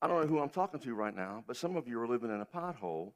I 0.01 0.07
don't 0.07 0.21
know 0.21 0.27
who 0.27 0.39
I'm 0.39 0.50
talking 0.50 0.79
to 0.81 0.93
right 0.93 1.15
now, 1.15 1.43
but 1.47 1.57
some 1.57 1.75
of 1.75 1.88
you 1.88 2.00
are 2.01 2.07
living 2.07 2.29
in 2.29 2.41
a 2.41 2.45
pothole 2.45 3.13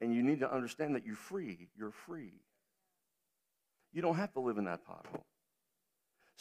and 0.00 0.14
you 0.14 0.22
need 0.22 0.40
to 0.40 0.52
understand 0.52 0.94
that 0.96 1.06
you're 1.06 1.16
free. 1.16 1.68
You're 1.76 1.92
free. 1.92 2.34
You 3.92 4.02
don't 4.02 4.16
have 4.16 4.32
to 4.32 4.40
live 4.40 4.58
in 4.58 4.64
that 4.64 4.80
pothole. 4.86 5.22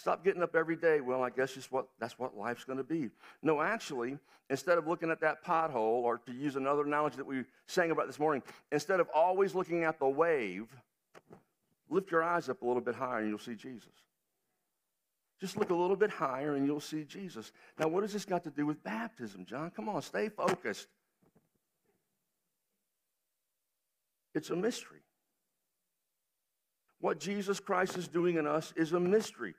Stop 0.01 0.24
getting 0.24 0.41
up 0.41 0.55
every 0.55 0.75
day. 0.75 1.00
Well, 1.00 1.22
I 1.22 1.29
guess 1.29 1.53
just 1.53 1.72
what, 1.72 1.86
that's 2.00 2.17
what 2.17 2.36
life's 2.36 2.63
going 2.63 2.79
to 2.79 2.84
be. 2.84 3.12
No, 3.43 3.62
actually, 3.62 4.17
instead 4.49 4.80
of 4.80 4.88
looking 4.88 5.12
at 5.12 5.21
that 5.21 5.45
pothole, 5.45 5.75
or 5.75 6.17
to 6.25 6.34
use 6.34 6.56
another 6.56 6.82
analogy 6.82 7.17
that 7.17 7.28
we 7.28 7.43
sang 7.67 7.91
about 7.91 8.08
this 8.08 8.17
morning, 8.17 8.41
instead 8.71 8.99
of 8.99 9.08
always 9.13 9.54
looking 9.54 9.84
at 9.84 9.99
the 9.99 10.08
wave, 10.08 10.65
lift 11.88 12.10
your 12.10 12.23
eyes 12.23 12.49
up 12.49 12.63
a 12.63 12.65
little 12.65 12.82
bit 12.82 12.95
higher 12.95 13.19
and 13.19 13.30
you'll 13.30 13.38
see 13.38 13.54
Jesus. 13.54 13.91
Just 15.39 15.56
look 15.56 15.69
a 15.69 15.75
little 15.75 15.95
bit 15.95 16.10
higher 16.10 16.56
and 16.56 16.65
you'll 16.65 16.80
see 16.80 17.04
Jesus. 17.04 17.52
Now, 17.78 17.88
what 17.88 18.02
has 18.02 18.12
this 18.12 18.25
got 18.25 18.43
to 18.45 18.49
do 18.49 18.65
with 18.65 18.84
baptism, 18.84 19.45
John? 19.45 19.69
Come 19.69 19.88
on, 19.88 20.02
stay 20.02 20.30
focused. 20.30 20.88
It's 24.34 24.49
a 24.49 24.56
mystery. 24.56 25.02
What 26.99 27.19
Jesus 27.19 27.60
Christ 27.60 27.97
is 27.97 28.08
doing 28.08 28.38
in 28.38 28.47
us 28.47 28.73
is 28.75 28.93
a 28.93 28.99
mystery. 28.99 29.54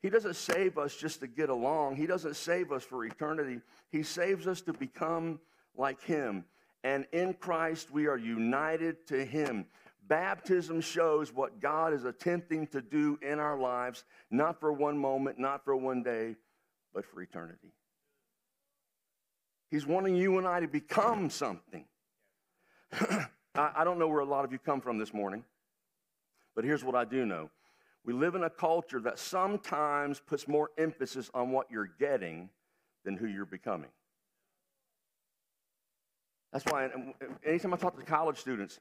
He 0.00 0.10
doesn't 0.10 0.36
save 0.36 0.78
us 0.78 0.96
just 0.96 1.20
to 1.20 1.26
get 1.26 1.48
along. 1.48 1.96
He 1.96 2.06
doesn't 2.06 2.36
save 2.36 2.70
us 2.70 2.84
for 2.84 3.04
eternity. 3.04 3.60
He 3.90 4.02
saves 4.02 4.46
us 4.46 4.60
to 4.62 4.72
become 4.72 5.40
like 5.76 6.00
Him. 6.02 6.44
And 6.84 7.06
in 7.12 7.34
Christ, 7.34 7.90
we 7.90 8.06
are 8.06 8.16
united 8.16 9.06
to 9.08 9.24
Him. 9.24 9.66
Baptism 10.06 10.80
shows 10.80 11.34
what 11.34 11.60
God 11.60 11.92
is 11.92 12.04
attempting 12.04 12.68
to 12.68 12.80
do 12.80 13.18
in 13.20 13.38
our 13.38 13.58
lives, 13.58 14.04
not 14.30 14.60
for 14.60 14.72
one 14.72 14.96
moment, 14.96 15.38
not 15.38 15.64
for 15.64 15.76
one 15.76 16.02
day, 16.02 16.36
but 16.94 17.04
for 17.04 17.20
eternity. 17.20 17.72
He's 19.70 19.86
wanting 19.86 20.16
you 20.16 20.38
and 20.38 20.46
I 20.46 20.60
to 20.60 20.68
become 20.68 21.28
something. 21.28 21.84
I, 23.54 23.84
don't 23.84 23.98
know 23.98 24.08
where 24.08 24.20
a 24.20 24.24
lot 24.24 24.44
of 24.44 24.52
you 24.52 24.58
come 24.58 24.80
from 24.80 24.98
this 24.98 25.12
morning, 25.12 25.44
but 26.54 26.64
here's 26.64 26.84
what 26.84 26.94
I 26.94 27.04
do 27.04 27.26
know 27.26 27.50
we 28.08 28.14
live 28.14 28.34
in 28.34 28.42
a 28.42 28.48
culture 28.48 29.00
that 29.00 29.18
sometimes 29.18 30.18
puts 30.18 30.48
more 30.48 30.70
emphasis 30.78 31.30
on 31.34 31.50
what 31.50 31.70
you're 31.70 31.90
getting 31.98 32.48
than 33.04 33.18
who 33.18 33.26
you're 33.26 33.44
becoming. 33.44 33.90
That's 36.50 36.64
why 36.64 36.88
anytime 37.44 37.74
I 37.74 37.76
talk 37.76 37.98
to 37.98 38.04
college 38.06 38.38
students, 38.38 38.80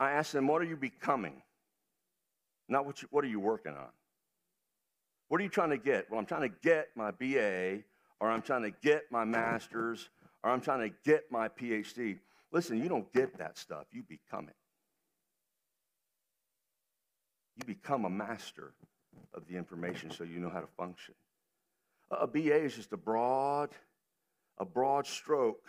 I 0.00 0.10
ask 0.10 0.32
them, 0.32 0.48
What 0.48 0.60
are 0.60 0.64
you 0.64 0.76
becoming? 0.76 1.40
Not 2.68 2.84
what, 2.84 3.00
you, 3.00 3.06
what 3.12 3.22
are 3.22 3.28
you 3.28 3.38
working 3.38 3.74
on? 3.74 3.90
What 5.28 5.40
are 5.40 5.44
you 5.44 5.48
trying 5.48 5.70
to 5.70 5.78
get? 5.78 6.10
Well, 6.10 6.18
I'm 6.18 6.26
trying 6.26 6.50
to 6.50 6.56
get 6.64 6.88
my 6.96 7.12
BA, 7.12 7.84
or 8.18 8.28
I'm 8.28 8.42
trying 8.42 8.62
to 8.62 8.72
get 8.82 9.04
my 9.12 9.24
master's, 9.24 10.08
or 10.42 10.50
I'm 10.50 10.60
trying 10.60 10.80
to 10.80 10.96
get 11.04 11.30
my 11.30 11.46
PhD. 11.46 12.18
Listen, 12.50 12.82
you 12.82 12.88
don't 12.88 13.12
get 13.12 13.38
that 13.38 13.56
stuff, 13.56 13.84
you 13.92 14.02
become 14.02 14.48
it 14.48 14.56
you 17.56 17.64
become 17.64 18.04
a 18.04 18.10
master 18.10 18.72
of 19.34 19.46
the 19.48 19.56
information 19.56 20.10
so 20.10 20.24
you 20.24 20.38
know 20.38 20.50
how 20.50 20.60
to 20.60 20.68
function. 20.76 21.14
A 22.10 22.26
BA 22.26 22.64
is 22.64 22.76
just 22.76 22.92
a 22.92 22.96
broad, 22.96 23.70
a 24.58 24.64
broad 24.64 25.06
stroke 25.06 25.66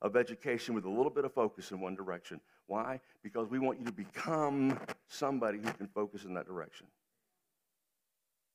of 0.00 0.16
education 0.16 0.74
with 0.74 0.84
a 0.84 0.88
little 0.88 1.10
bit 1.10 1.24
of 1.24 1.32
focus 1.32 1.70
in 1.72 1.80
one 1.80 1.94
direction. 1.94 2.40
Why? 2.66 3.00
Because 3.22 3.48
we 3.48 3.58
want 3.58 3.78
you 3.78 3.84
to 3.86 3.92
become 3.92 4.78
somebody 5.08 5.58
who 5.58 5.72
can 5.72 5.88
focus 5.88 6.24
in 6.24 6.34
that 6.34 6.46
direction. 6.46 6.86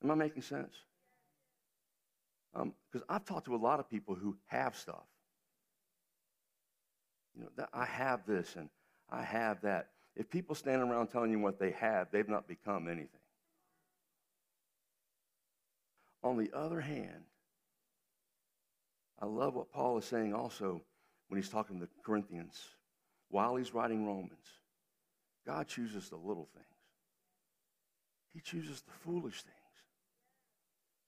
Am 0.03 0.11
I 0.11 0.15
making 0.15 0.41
sense? 0.41 0.73
Because 2.53 3.01
um, 3.01 3.05
I've 3.09 3.25
talked 3.25 3.45
to 3.45 3.55
a 3.55 3.57
lot 3.57 3.79
of 3.79 3.89
people 3.89 4.15
who 4.15 4.35
have 4.47 4.75
stuff. 4.75 5.03
You 7.35 7.43
know, 7.43 7.65
I 7.73 7.85
have 7.85 8.25
this 8.27 8.55
and 8.55 8.69
I 9.09 9.23
have 9.23 9.61
that. 9.61 9.89
If 10.15 10.29
people 10.29 10.55
stand 10.55 10.81
around 10.81 11.07
telling 11.07 11.31
you 11.31 11.39
what 11.39 11.59
they 11.59 11.71
have, 11.71 12.07
they've 12.11 12.29
not 12.29 12.47
become 12.47 12.87
anything. 12.87 13.09
On 16.23 16.37
the 16.37 16.51
other 16.53 16.79
hand, 16.79 17.25
I 19.19 19.25
love 19.25 19.55
what 19.55 19.71
Paul 19.71 19.97
is 19.97 20.05
saying 20.05 20.33
also 20.33 20.81
when 21.27 21.41
he's 21.41 21.49
talking 21.49 21.79
to 21.79 21.85
the 21.85 21.91
Corinthians. 22.03 22.59
While 23.29 23.55
he's 23.55 23.73
writing 23.73 24.05
Romans, 24.05 24.59
God 25.45 25.67
chooses 25.67 26.09
the 26.09 26.15
little 26.15 26.47
things, 26.53 26.65
He 28.33 28.39
chooses 28.39 28.81
the 28.81 28.91
foolish 29.03 29.41
things. 29.41 29.55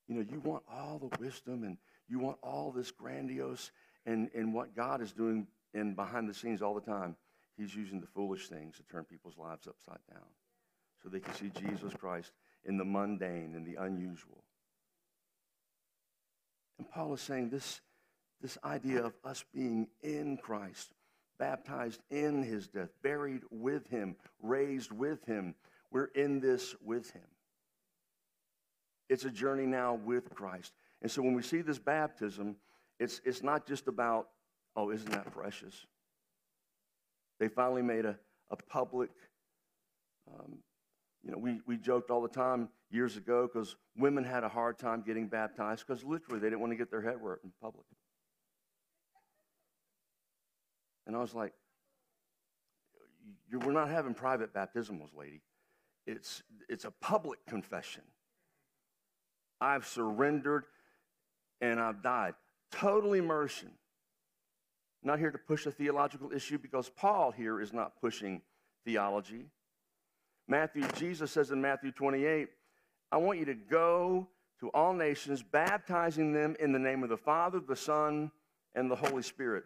You 0.07 0.15
know, 0.15 0.25
you 0.29 0.39
want 0.39 0.63
all 0.71 0.99
the 0.99 1.17
wisdom 1.19 1.63
and 1.63 1.77
you 2.07 2.19
want 2.19 2.37
all 2.43 2.71
this 2.71 2.91
grandiose 2.91 3.71
and, 4.05 4.29
and 4.35 4.53
what 4.53 4.75
God 4.75 5.01
is 5.01 5.11
doing 5.11 5.47
in 5.73 5.95
behind 5.95 6.29
the 6.29 6.33
scenes 6.33 6.61
all 6.61 6.75
the 6.75 6.81
time. 6.81 7.15
He's 7.57 7.75
using 7.75 8.01
the 8.01 8.07
foolish 8.07 8.47
things 8.47 8.77
to 8.77 8.83
turn 8.83 9.05
people's 9.05 9.37
lives 9.37 9.67
upside 9.67 9.99
down 10.11 10.27
so 11.01 11.09
they 11.09 11.19
can 11.19 11.33
see 11.33 11.51
Jesus 11.67 11.93
Christ 11.93 12.31
in 12.65 12.77
the 12.77 12.85
mundane 12.85 13.53
and 13.55 13.65
the 13.65 13.81
unusual. 13.81 14.43
And 16.77 16.89
Paul 16.89 17.13
is 17.13 17.21
saying 17.21 17.49
this, 17.49 17.81
this 18.41 18.57
idea 18.63 19.03
of 19.03 19.13
us 19.23 19.45
being 19.53 19.87
in 20.03 20.37
Christ, 20.37 20.91
baptized 21.39 22.01
in 22.09 22.43
his 22.43 22.67
death, 22.67 22.89
buried 23.01 23.43
with 23.49 23.87
him, 23.87 24.15
raised 24.41 24.91
with 24.91 25.23
him, 25.25 25.55
we're 25.91 26.05
in 26.05 26.41
this 26.41 26.75
with 26.83 27.11
him. 27.11 27.23
It's 29.09 29.23
a 29.23 29.29
journey 29.29 29.65
now 29.65 29.93
with 29.93 30.33
Christ. 30.33 30.73
And 31.01 31.09
so 31.09 31.21
when 31.21 31.35
we 31.35 31.43
see 31.43 31.61
this 31.61 31.79
baptism, 31.79 32.55
it's, 32.99 33.21
it's 33.23 33.43
not 33.43 33.67
just 33.67 33.87
about, 33.87 34.29
oh, 34.75 34.91
isn't 34.91 35.11
that 35.11 35.31
precious? 35.31 35.85
They 37.39 37.47
finally 37.47 37.81
made 37.81 38.05
a, 38.05 38.17
a 38.49 38.55
public, 38.55 39.09
um, 40.27 40.59
You 41.23 41.31
know, 41.31 41.37
we, 41.37 41.59
we 41.65 41.77
joked 41.77 42.11
all 42.11 42.21
the 42.21 42.29
time 42.29 42.69
years 42.91 43.17
ago 43.17 43.49
because 43.51 43.75
women 43.97 44.23
had 44.23 44.43
a 44.43 44.49
hard 44.49 44.77
time 44.77 45.03
getting 45.05 45.27
baptized 45.27 45.85
because 45.85 46.03
literally 46.03 46.39
they 46.39 46.47
didn't 46.47 46.61
want 46.61 46.71
to 46.71 46.77
get 46.77 46.91
their 46.91 47.01
head 47.01 47.17
wet 47.21 47.39
in 47.43 47.51
public. 47.61 47.85
And 51.07 51.15
I 51.15 51.19
was 51.19 51.33
like, 51.33 51.53
we're 53.51 53.71
not 53.71 53.89
having 53.89 54.13
private 54.13 54.53
baptismals, 54.53 55.15
lady. 55.17 55.41
It's, 56.05 56.43
it's 56.69 56.85
a 56.85 56.91
public 56.91 57.39
confession. 57.47 58.03
I've 59.59 59.87
surrendered 59.87 60.65
and 61.61 61.79
I've 61.79 62.03
died. 62.03 62.35
Total 62.71 63.13
immersion. 63.13 63.71
Not 65.05 65.19
here 65.19 65.29
to 65.29 65.37
push 65.37 65.67
a 65.67 65.71
theological 65.71 66.31
issue 66.33 66.57
because 66.57 66.89
Paul 66.89 67.29
here 67.29 67.61
is 67.61 67.71
not 67.71 68.01
pushing 68.01 68.41
theology. 68.83 69.45
Matthew, 70.47 70.87
Jesus 70.95 71.31
says 71.31 71.51
in 71.51 71.61
Matthew 71.61 71.91
28, 71.91 72.49
I 73.11 73.17
want 73.17 73.37
you 73.37 73.45
to 73.45 73.53
go 73.53 74.27
to 74.59 74.69
all 74.69 74.93
nations, 74.93 75.43
baptizing 75.43 76.33
them 76.33 76.55
in 76.59 76.71
the 76.71 76.79
name 76.79 77.03
of 77.03 77.09
the 77.09 77.17
Father, 77.17 77.59
the 77.59 77.75
Son, 77.75 78.31
and 78.73 78.89
the 78.89 78.95
Holy 78.95 79.21
Spirit. 79.21 79.65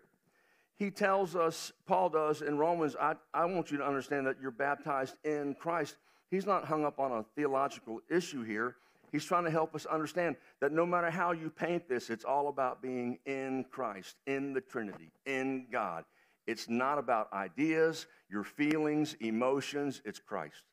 He 0.75 0.91
tells 0.91 1.37
us, 1.37 1.71
Paul 1.87 2.09
does 2.09 2.41
in 2.41 2.57
Romans, 2.57 2.97
I, 2.99 3.15
I 3.33 3.45
want 3.45 3.71
you 3.71 3.77
to 3.77 3.85
understand 3.85 4.27
that 4.27 4.37
you're 4.41 4.51
baptized 4.51 5.15
in 5.23 5.55
Christ. 5.55 5.95
He's 6.29 6.45
not 6.45 6.65
hung 6.65 6.83
up 6.83 6.99
on 6.99 7.13
a 7.13 7.23
theological 7.35 8.01
issue 8.09 8.43
here. 8.43 8.75
He's 9.11 9.25
trying 9.25 9.45
to 9.45 9.51
help 9.51 9.75
us 9.75 9.85
understand 9.85 10.35
that 10.61 10.71
no 10.71 10.85
matter 10.85 11.09
how 11.09 11.31
you 11.31 11.49
paint 11.49 11.87
this, 11.89 12.09
it's 12.09 12.25
all 12.25 12.47
about 12.47 12.81
being 12.81 13.19
in 13.25 13.65
Christ, 13.71 14.15
in 14.27 14.53
the 14.53 14.61
Trinity, 14.61 15.11
in 15.25 15.67
God. 15.71 16.05
It's 16.45 16.69
not 16.69 16.97
about 16.97 17.31
ideas, 17.33 18.07
your 18.29 18.43
feelings, 18.43 19.15
emotions. 19.19 20.01
It's 20.05 20.19
Christ. 20.19 20.63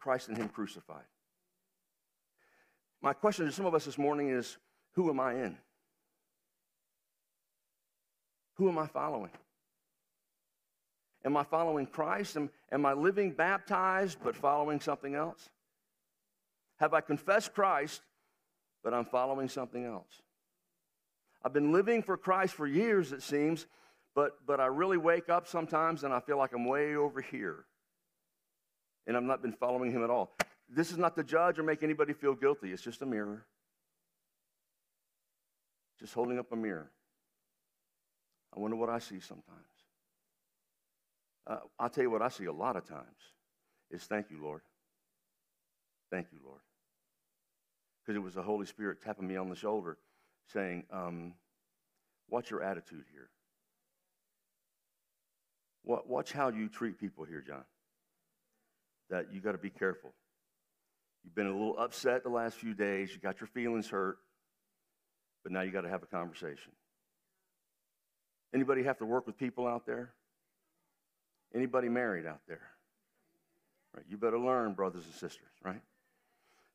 Christ 0.00 0.28
and 0.28 0.36
Him 0.36 0.48
crucified. 0.48 1.04
My 3.00 3.12
question 3.12 3.46
to 3.46 3.52
some 3.52 3.66
of 3.66 3.74
us 3.74 3.84
this 3.84 3.98
morning 3.98 4.30
is 4.30 4.58
who 4.94 5.10
am 5.10 5.18
I 5.18 5.34
in? 5.34 5.56
Who 8.54 8.68
am 8.68 8.78
I 8.78 8.86
following? 8.86 9.30
Am 11.24 11.36
I 11.36 11.44
following 11.44 11.86
Christ? 11.86 12.36
Am, 12.36 12.50
am 12.70 12.84
I 12.84 12.92
living 12.92 13.32
baptized 13.32 14.18
but 14.22 14.36
following 14.36 14.80
something 14.80 15.14
else? 15.14 15.48
Have 16.80 16.94
I 16.94 17.00
confessed 17.00 17.54
Christ, 17.54 18.02
but 18.82 18.92
I'm 18.92 19.04
following 19.04 19.48
something 19.48 19.84
else? 19.84 20.22
I've 21.44 21.52
been 21.52 21.72
living 21.72 22.02
for 22.02 22.16
Christ 22.16 22.54
for 22.54 22.66
years, 22.66 23.12
it 23.12 23.22
seems, 23.22 23.66
but, 24.14 24.38
but 24.46 24.60
I 24.60 24.66
really 24.66 24.96
wake 24.96 25.28
up 25.28 25.48
sometimes 25.48 26.04
and 26.04 26.12
I 26.12 26.20
feel 26.20 26.38
like 26.38 26.52
I'm 26.52 26.64
way 26.64 26.94
over 26.96 27.20
here. 27.20 27.64
And 29.06 29.16
I've 29.16 29.22
not 29.22 29.42
been 29.42 29.52
following 29.52 29.90
Him 29.90 30.04
at 30.04 30.10
all. 30.10 30.36
This 30.68 30.90
is 30.90 30.98
not 30.98 31.16
to 31.16 31.24
judge 31.24 31.58
or 31.58 31.62
make 31.62 31.82
anybody 31.82 32.12
feel 32.12 32.34
guilty, 32.34 32.72
it's 32.72 32.82
just 32.82 33.02
a 33.02 33.06
mirror. 33.06 33.44
Just 35.98 36.14
holding 36.14 36.38
up 36.38 36.50
a 36.52 36.56
mirror. 36.56 36.90
I 38.54 38.60
wonder 38.60 38.76
what 38.76 38.88
I 38.88 38.98
see 38.98 39.20
sometimes. 39.20 39.58
Uh, 41.46 41.58
I'll 41.78 41.90
tell 41.90 42.04
you 42.04 42.10
what 42.10 42.22
I 42.22 42.28
see 42.28 42.44
a 42.44 42.52
lot 42.52 42.76
of 42.76 42.84
times 42.84 43.06
is 43.90 44.04
thank 44.04 44.30
you, 44.30 44.42
Lord. 44.42 44.62
Thank 46.12 46.28
you, 46.30 46.38
Lord 46.44 46.60
because 48.02 48.16
it 48.16 48.22
was 48.22 48.34
the 48.34 48.42
Holy 48.42 48.66
Spirit 48.66 49.00
tapping 49.00 49.26
me 49.26 49.36
on 49.36 49.48
the 49.48 49.56
shoulder 49.56 49.98
saying, 50.52 50.84
um, 50.92 51.34
What's 52.28 52.50
your 52.50 52.62
attitude 52.62 53.04
here? 53.12 53.28
Watch 55.84 56.32
how 56.32 56.48
you 56.48 56.68
treat 56.68 56.98
people 56.98 57.24
here, 57.24 57.44
John. 57.46 57.64
That 59.10 59.34
you 59.34 59.40
got 59.40 59.52
to 59.52 59.58
be 59.58 59.68
careful. 59.68 60.14
You've 61.24 61.34
been 61.34 61.48
a 61.48 61.52
little 61.52 61.78
upset 61.78 62.22
the 62.22 62.30
last 62.30 62.56
few 62.56 62.72
days. 62.72 63.10
You 63.12 63.18
got 63.18 63.38
your 63.40 63.48
feelings 63.48 63.88
hurt, 63.88 64.16
but 65.42 65.52
now 65.52 65.60
you 65.60 65.72
got 65.72 65.82
to 65.82 65.90
have 65.90 66.02
a 66.02 66.06
conversation. 66.06 66.72
Anybody 68.54 68.82
have 68.84 68.98
to 68.98 69.04
work 69.04 69.26
with 69.26 69.36
people 69.36 69.66
out 69.66 69.84
there? 69.84 70.14
Anybody 71.54 71.90
married 71.90 72.24
out 72.24 72.40
there? 72.48 72.62
Right, 73.94 74.06
you 74.08 74.16
better 74.16 74.38
learn, 74.38 74.72
brothers 74.72 75.04
and 75.04 75.14
sisters, 75.14 75.50
right? 75.62 75.82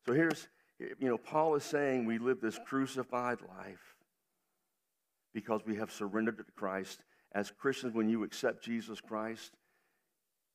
So 0.06 0.12
here's 0.12 0.48
you 0.78 1.08
know, 1.08 1.18
Paul 1.18 1.56
is 1.56 1.64
saying 1.64 2.04
we 2.04 2.18
live 2.18 2.40
this 2.40 2.58
crucified 2.66 3.38
life 3.48 3.96
because 5.34 5.62
we 5.66 5.76
have 5.76 5.90
surrendered 5.90 6.38
to 6.38 6.44
Christ. 6.56 7.00
As 7.32 7.50
Christians, 7.50 7.94
when 7.94 8.08
you 8.08 8.22
accept 8.22 8.64
Jesus 8.64 9.00
Christ, 9.00 9.52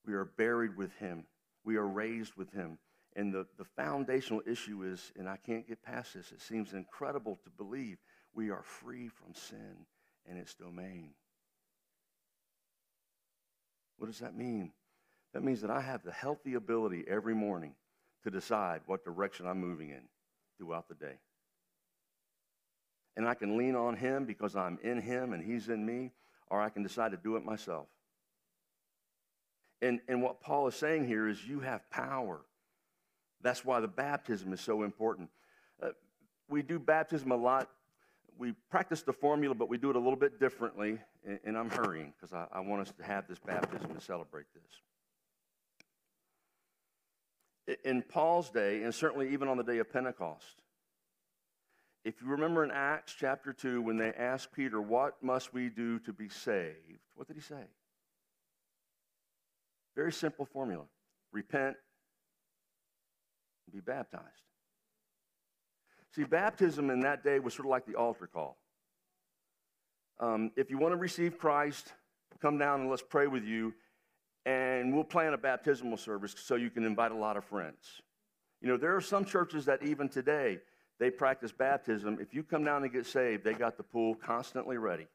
we 0.05 0.13
are 0.13 0.25
buried 0.25 0.77
with 0.77 0.93
him, 0.95 1.25
we 1.63 1.75
are 1.75 1.87
raised 1.87 2.35
with 2.35 2.51
him. 2.51 2.77
And 3.15 3.31
the, 3.31 3.45
the 3.59 3.65
foundational 3.75 4.41
issue 4.47 4.83
is, 4.83 5.11
and 5.15 5.29
I 5.29 5.37
can't 5.37 5.67
get 5.67 5.83
past 5.83 6.15
this, 6.15 6.31
it 6.31 6.41
seems 6.41 6.73
incredible 6.73 7.39
to 7.43 7.49
believe 7.51 7.97
we 8.33 8.49
are 8.49 8.63
free 8.63 9.07
from 9.07 9.35
sin 9.35 9.85
and 10.27 10.39
its 10.39 10.55
domain. 10.55 11.11
What 13.97 14.07
does 14.07 14.19
that 14.19 14.35
mean? 14.35 14.71
That 15.33 15.43
means 15.43 15.61
that 15.61 15.69
I 15.69 15.81
have 15.81 16.03
the 16.03 16.11
healthy 16.11 16.55
ability 16.55 17.05
every 17.07 17.35
morning 17.35 17.75
to 18.23 18.31
decide 18.31 18.81
what 18.85 19.03
direction 19.03 19.47
I'm 19.47 19.59
moving 19.59 19.89
in 19.89 20.01
throughout 20.57 20.87
the 20.87 20.95
day. 20.95 21.19
And 23.15 23.27
I 23.27 23.33
can 23.33 23.57
lean 23.57 23.75
on 23.75 23.95
Him 23.95 24.25
because 24.25 24.55
I'm 24.55 24.79
in 24.83 24.99
Him 25.01 25.33
and 25.33 25.43
He's 25.43 25.69
in 25.69 25.85
me, 25.85 26.11
or 26.49 26.61
I 26.61 26.69
can 26.69 26.83
decide 26.83 27.11
to 27.11 27.17
do 27.17 27.35
it 27.35 27.45
myself. 27.45 27.87
And, 29.81 29.99
and 30.07 30.21
what 30.21 30.41
Paul 30.41 30.67
is 30.67 30.75
saying 30.75 31.07
here 31.07 31.27
is 31.27 31.45
you 31.45 31.59
have 31.59 31.89
power. 31.89 32.41
That's 33.41 33.65
why 33.65 33.81
the 33.81 33.87
baptism 33.87 34.53
is 34.53 34.61
so 34.61 34.83
important. 34.83 35.29
Uh, 35.81 35.89
we 36.49 36.61
do 36.61 36.79
baptism 36.79 37.31
a 37.31 37.35
lot. 37.35 37.69
We 38.37 38.53
practice 38.71 39.01
the 39.01 39.13
formula, 39.13 39.53
but 39.53 39.69
we 39.69 39.77
do 39.77 39.89
it 39.89 39.95
a 39.95 39.99
little 39.99 40.15
bit 40.15 40.39
differently. 40.39 40.99
And, 41.27 41.39
and 41.43 41.57
I'm 41.57 41.69
hurrying 41.69 42.13
because 42.15 42.33
I, 42.33 42.47
I 42.51 42.61
want 42.61 42.81
us 42.81 42.93
to 42.97 43.03
have 43.03 43.27
this 43.27 43.39
baptism 43.39 43.91
and 43.91 44.01
celebrate 44.01 44.45
this 44.55 44.81
in 47.83 48.01
Paul's 48.01 48.49
day, 48.49 48.83
and 48.83 48.93
certainly 48.93 49.33
even 49.33 49.47
on 49.47 49.57
the 49.57 49.63
day 49.63 49.77
of 49.79 49.91
Pentecost. 49.91 50.61
If 52.03 52.21
you 52.21 52.27
remember 52.27 52.63
in 52.63 52.71
Acts 52.71 53.15
chapter 53.17 53.53
2, 53.53 53.81
when 53.81 53.97
they 53.97 54.11
asked 54.11 54.51
Peter, 54.51 54.81
What 54.81 55.23
must 55.23 55.53
we 55.53 55.69
do 55.69 55.99
to 55.99 56.11
be 56.11 56.27
saved? 56.27 56.99
What 57.15 57.27
did 57.27 57.37
he 57.37 57.41
say? 57.41 57.63
Very 59.95 60.11
simple 60.11 60.45
formula 60.45 60.83
repent, 61.33 61.75
and 63.65 63.73
be 63.73 63.81
baptized. 63.81 64.23
See, 66.15 66.23
baptism 66.23 66.89
in 66.91 67.01
that 67.01 67.23
day 67.23 67.39
was 67.39 67.55
sort 67.55 67.65
of 67.65 67.71
like 67.71 67.85
the 67.85 67.95
altar 67.95 68.27
call. 68.27 68.57
Um, 70.19 70.51
if 70.55 70.69
you 70.69 70.77
want 70.77 70.93
to 70.93 70.97
receive 70.97 71.39
Christ, 71.39 71.91
come 72.39 72.59
down 72.59 72.81
and 72.81 72.89
let's 72.89 73.01
pray 73.01 73.25
with 73.27 73.43
you 73.43 73.73
and 74.45 74.93
we'll 74.93 75.03
plan 75.03 75.33
a 75.33 75.37
baptismal 75.37 75.97
service 75.97 76.35
so 76.37 76.55
you 76.55 76.69
can 76.69 76.85
invite 76.85 77.11
a 77.11 77.15
lot 77.15 77.37
of 77.37 77.45
friends. 77.45 78.01
You 78.61 78.67
know, 78.67 78.77
there 78.77 78.95
are 78.95 79.01
some 79.01 79.25
churches 79.25 79.65
that 79.65 79.83
even 79.83 80.09
today 80.09 80.59
they 80.99 81.09
practice 81.09 81.51
baptism. 81.51 82.17
If 82.21 82.33
you 82.33 82.43
come 82.43 82.63
down 82.63 82.83
and 82.83 82.91
get 82.91 83.05
saved, 83.05 83.43
they 83.43 83.53
got 83.53 83.77
the 83.77 83.83
pool 83.83 84.15
constantly 84.15 84.77
ready. 84.77 85.07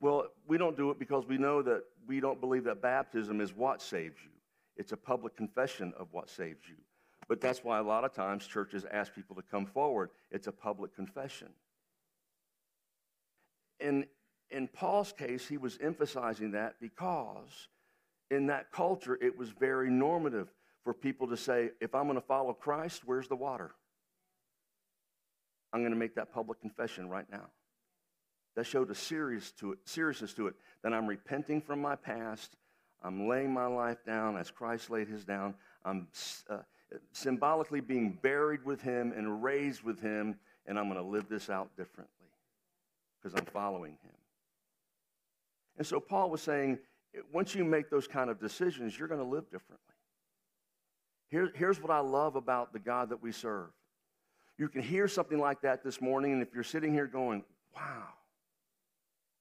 Well, 0.00 0.26
we 0.46 0.58
don't 0.58 0.76
do 0.76 0.90
it 0.90 0.98
because 0.98 1.26
we 1.26 1.38
know 1.38 1.62
that 1.62 1.84
we 2.06 2.20
don't 2.20 2.40
believe 2.40 2.64
that 2.64 2.82
baptism 2.82 3.40
is 3.40 3.54
what 3.54 3.80
saves 3.80 4.16
you. 4.22 4.30
It's 4.76 4.92
a 4.92 4.96
public 4.96 5.36
confession 5.36 5.92
of 5.98 6.08
what 6.12 6.28
saves 6.28 6.68
you. 6.68 6.76
But 7.28 7.40
that's 7.40 7.64
why 7.64 7.78
a 7.78 7.82
lot 7.82 8.04
of 8.04 8.12
times 8.12 8.46
churches 8.46 8.84
ask 8.90 9.14
people 9.14 9.34
to 9.36 9.42
come 9.42 9.66
forward. 9.66 10.10
It's 10.30 10.46
a 10.46 10.52
public 10.52 10.94
confession. 10.94 11.48
And 13.80 14.06
in 14.50 14.68
Paul's 14.68 15.12
case, 15.12 15.46
he 15.46 15.56
was 15.56 15.78
emphasizing 15.80 16.52
that 16.52 16.76
because 16.80 17.68
in 18.30 18.46
that 18.46 18.70
culture, 18.72 19.18
it 19.20 19.36
was 19.36 19.50
very 19.50 19.90
normative 19.90 20.48
for 20.84 20.94
people 20.94 21.28
to 21.28 21.36
say, 21.36 21.70
if 21.80 21.94
I'm 21.94 22.04
going 22.04 22.14
to 22.14 22.26
follow 22.26 22.52
Christ, 22.52 23.02
where's 23.04 23.28
the 23.28 23.36
water? 23.36 23.72
I'm 25.72 25.80
going 25.80 25.92
to 25.92 25.98
make 25.98 26.14
that 26.14 26.32
public 26.32 26.60
confession 26.60 27.08
right 27.08 27.26
now. 27.30 27.48
That 28.54 28.64
showed 28.64 28.90
a 28.90 28.94
serious 28.94 29.52
to 29.52 29.72
it, 29.72 29.78
seriousness 29.84 30.32
to 30.34 30.46
it. 30.46 30.54
That 30.82 30.94
I'm 30.94 31.06
repenting 31.06 31.60
from 31.60 31.82
my 31.82 31.96
past. 31.96 32.56
I'm 33.02 33.28
laying 33.28 33.52
my 33.52 33.66
life 33.66 33.98
down 34.06 34.36
as 34.36 34.50
Christ 34.50 34.90
laid 34.90 35.08
his 35.08 35.24
down. 35.24 35.54
I'm 35.84 36.08
uh, 36.48 36.58
symbolically 37.12 37.80
being 37.80 38.18
buried 38.22 38.64
with 38.64 38.80
him 38.80 39.12
and 39.14 39.42
raised 39.42 39.82
with 39.82 40.00
him, 40.00 40.36
and 40.66 40.78
I'm 40.78 40.88
going 40.88 41.02
to 41.02 41.08
live 41.08 41.28
this 41.28 41.50
out 41.50 41.76
differently 41.76 42.14
because 43.20 43.38
I'm 43.38 43.46
following 43.46 43.92
him. 44.02 44.14
And 45.78 45.86
so 45.86 46.00
Paul 46.00 46.30
was 46.30 46.42
saying, 46.42 46.78
once 47.32 47.54
you 47.54 47.64
make 47.64 47.90
those 47.90 48.06
kind 48.06 48.30
of 48.30 48.40
decisions, 48.40 48.98
you're 48.98 49.08
going 49.08 49.20
to 49.20 49.26
live 49.26 49.44
differently. 49.50 49.94
Here, 51.28 51.50
here's 51.54 51.80
what 51.80 51.90
I 51.90 52.00
love 52.00 52.36
about 52.36 52.72
the 52.72 52.78
God 52.78 53.10
that 53.10 53.22
we 53.22 53.32
serve. 53.32 53.70
You 54.58 54.68
can 54.68 54.82
hear 54.82 55.08
something 55.08 55.38
like 55.38 55.60
that 55.62 55.84
this 55.84 56.00
morning, 56.00 56.32
and 56.32 56.42
if 56.42 56.54
you're 56.54 56.64
sitting 56.64 56.92
here 56.92 57.06
going, 57.06 57.44
wow, 57.74 58.08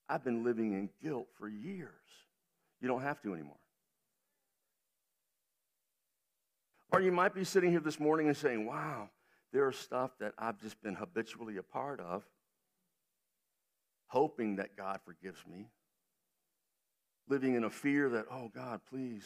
I've 0.10 0.24
been 0.24 0.44
living 0.44 0.74
in 0.74 0.90
guilt 1.02 1.28
for 1.38 1.48
years, 1.48 1.90
you 2.82 2.88
don't 2.88 3.02
have 3.02 3.22
to 3.22 3.34
anymore. 3.34 3.56
Or 6.92 7.02
you 7.02 7.12
might 7.12 7.34
be 7.34 7.44
sitting 7.44 7.72
here 7.72 7.80
this 7.80 8.00
morning 8.00 8.28
and 8.28 8.36
saying, 8.36 8.66
wow, 8.66 9.10
there's 9.54 9.78
stuff 9.78 10.12
that 10.20 10.34
I've 10.38 10.60
just 10.60 10.82
been 10.82 10.96
habitually 10.96 11.58
a 11.58 11.64
part 11.64 12.00
of, 12.00 12.24
hoping 14.08 14.58
that 14.58 14.76
God 14.76 15.00
forgives 15.06 15.40
me, 15.50 15.68
living 17.28 17.56
in 17.56 17.64
a 17.64 17.70
fear 17.70 18.10
that, 18.10 18.26
oh 18.32 18.50
God, 18.54 18.82
please, 18.90 19.24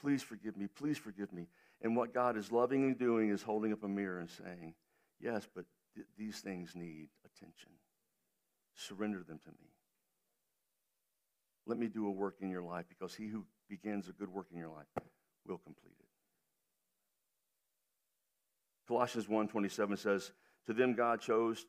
please 0.00 0.22
forgive 0.22 0.56
me, 0.56 0.66
please 0.66 0.98
forgive 0.98 1.32
me. 1.32 1.48
And 1.82 1.96
what 1.96 2.14
God 2.14 2.36
is 2.36 2.50
lovingly 2.50 2.94
doing 2.94 3.30
is 3.30 3.42
holding 3.42 3.72
up 3.72 3.82
a 3.82 3.88
mirror 3.88 4.18
and 4.18 4.30
saying, 4.30 4.74
yes, 5.20 5.46
but 5.54 5.64
th- 5.94 6.06
these 6.16 6.40
things 6.40 6.74
need 6.74 7.08
attention. 7.24 7.70
Surrender 8.74 9.22
them 9.26 9.38
to 9.44 9.50
me. 9.50 9.70
Let 11.66 11.78
me 11.78 11.88
do 11.88 12.06
a 12.06 12.10
work 12.10 12.36
in 12.40 12.50
your 12.50 12.62
life 12.62 12.86
because 12.88 13.14
he 13.14 13.26
who 13.26 13.44
begins 13.68 14.08
a 14.08 14.12
good 14.12 14.32
work 14.32 14.46
in 14.52 14.58
your 14.58 14.68
life 14.68 14.86
will 15.46 15.58
complete 15.58 15.96
it. 15.98 16.06
Colossians 18.86 19.26
1:27 19.28 19.96
says, 19.96 20.32
"To 20.66 20.72
them 20.72 20.94
God 20.94 21.20
chose 21.20 21.66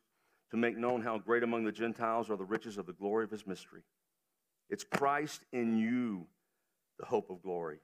to 0.50 0.56
make 0.56 0.76
known 0.76 1.02
how 1.02 1.18
great 1.18 1.42
among 1.42 1.64
the 1.64 1.72
Gentiles 1.72 2.30
are 2.30 2.36
the 2.36 2.44
riches 2.44 2.78
of 2.78 2.86
the 2.86 2.92
glory 2.92 3.24
of 3.24 3.30
his 3.30 3.46
mystery. 3.46 3.82
It's 4.70 4.84
Christ 4.84 5.42
in 5.52 5.76
you, 5.76 6.26
the 6.98 7.06
hope 7.06 7.30
of 7.30 7.42
glory. 7.42 7.78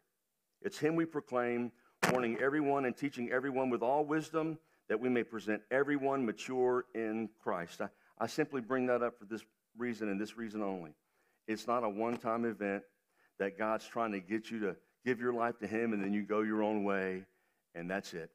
It's 0.63 0.79
him 0.79 0.97
we 0.97 1.05
proclaim, 1.05 1.73
warning 2.11 2.39
everyone 2.41 2.85
and 2.85 2.97
teaching 2.97 3.31
everyone 3.31 3.71
with 3.71 3.83
all 3.83 4.05
wisdom 4.05 4.59
that 4.89 5.01
we 5.01 5.09
may 5.09 5.23
present 5.23 5.63
everyone 5.71 6.27
mature 6.27 6.85
in 6.95 7.29
Christ." 7.43 7.81
I, 7.81 7.89
I 8.19 8.27
simply 8.27 8.61
bring 8.61 8.87
that 8.87 9.03
up 9.03 9.19
for 9.19 9.25
this 9.25 9.43
reason 9.77 10.09
and 10.09 10.21
this 10.21 10.37
reason 10.37 10.63
only. 10.63 10.95
It's 11.47 11.67
not 11.67 11.85
a 11.85 11.89
one-time 11.89 12.45
event 12.45 12.83
that 13.39 13.59
God's 13.59 13.87
trying 13.87 14.13
to 14.13 14.21
get 14.21 14.51
you 14.51 14.61
to 14.61 14.77
give 15.05 15.21
your 15.21 15.33
life 15.33 15.59
to 15.59 15.67
him 15.67 15.93
and 15.93 16.03
then 16.03 16.13
you 16.13 16.23
go 16.23 16.41
your 16.43 16.63
own 16.63 16.85
way 16.85 17.25
and 17.75 17.91
that's 17.91 18.15
it. 18.15 18.31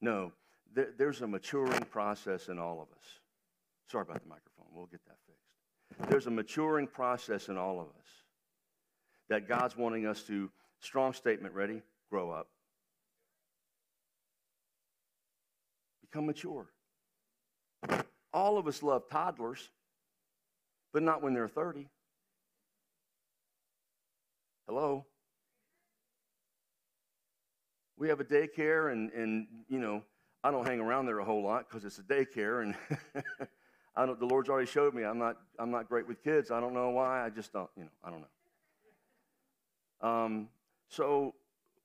No, 0.00 0.32
there's 0.72 1.20
a 1.22 1.26
maturing 1.26 1.84
process 1.90 2.48
in 2.48 2.58
all 2.58 2.80
of 2.80 2.88
us. 2.96 3.06
Sorry 3.88 4.02
about 4.02 4.22
the 4.22 4.28
microphone. 4.28 4.66
We'll 4.72 4.86
get 4.86 5.04
that 5.06 5.16
fixed. 5.26 5.41
There's 6.08 6.26
a 6.26 6.30
maturing 6.30 6.86
process 6.86 7.48
in 7.48 7.56
all 7.56 7.80
of 7.80 7.86
us 7.86 8.08
that 9.28 9.48
God's 9.48 9.76
wanting 9.76 10.06
us 10.06 10.22
to, 10.24 10.50
strong 10.80 11.12
statement, 11.12 11.54
ready? 11.54 11.82
Grow 12.10 12.30
up. 12.30 12.48
Become 16.02 16.26
mature. 16.26 16.66
All 18.34 18.58
of 18.58 18.66
us 18.66 18.82
love 18.82 19.08
toddlers, 19.10 19.70
but 20.92 21.02
not 21.02 21.22
when 21.22 21.34
they're 21.34 21.48
30. 21.48 21.88
Hello? 24.66 25.06
we 28.02 28.08
have 28.08 28.18
a 28.18 28.24
daycare, 28.24 28.90
and, 28.90 29.12
and 29.12 29.46
you 29.68 29.78
know, 29.78 30.02
I 30.42 30.50
don't 30.50 30.66
hang 30.66 30.80
around 30.80 31.06
there 31.06 31.20
a 31.20 31.24
whole 31.24 31.44
lot 31.44 31.68
because 31.68 31.84
it's 31.84 32.00
a 32.00 32.02
daycare, 32.02 32.60
and 32.62 32.74
I 33.94 34.06
don't, 34.06 34.18
the 34.18 34.26
Lord's 34.26 34.48
already 34.48 34.66
showed 34.66 34.94
me 34.94 35.04
I'm 35.04 35.18
not, 35.18 35.36
I'm 35.58 35.70
not 35.70 35.88
great 35.88 36.08
with 36.08 36.22
kids. 36.22 36.50
I 36.50 36.60
don't 36.60 36.74
know 36.74 36.90
why. 36.90 37.24
I 37.24 37.30
just 37.30 37.52
don't, 37.52 37.68
you 37.76 37.84
know, 37.84 37.90
I 38.02 38.10
don't 38.10 38.20
know. 38.20 40.08
Um, 40.08 40.48
so 40.88 41.34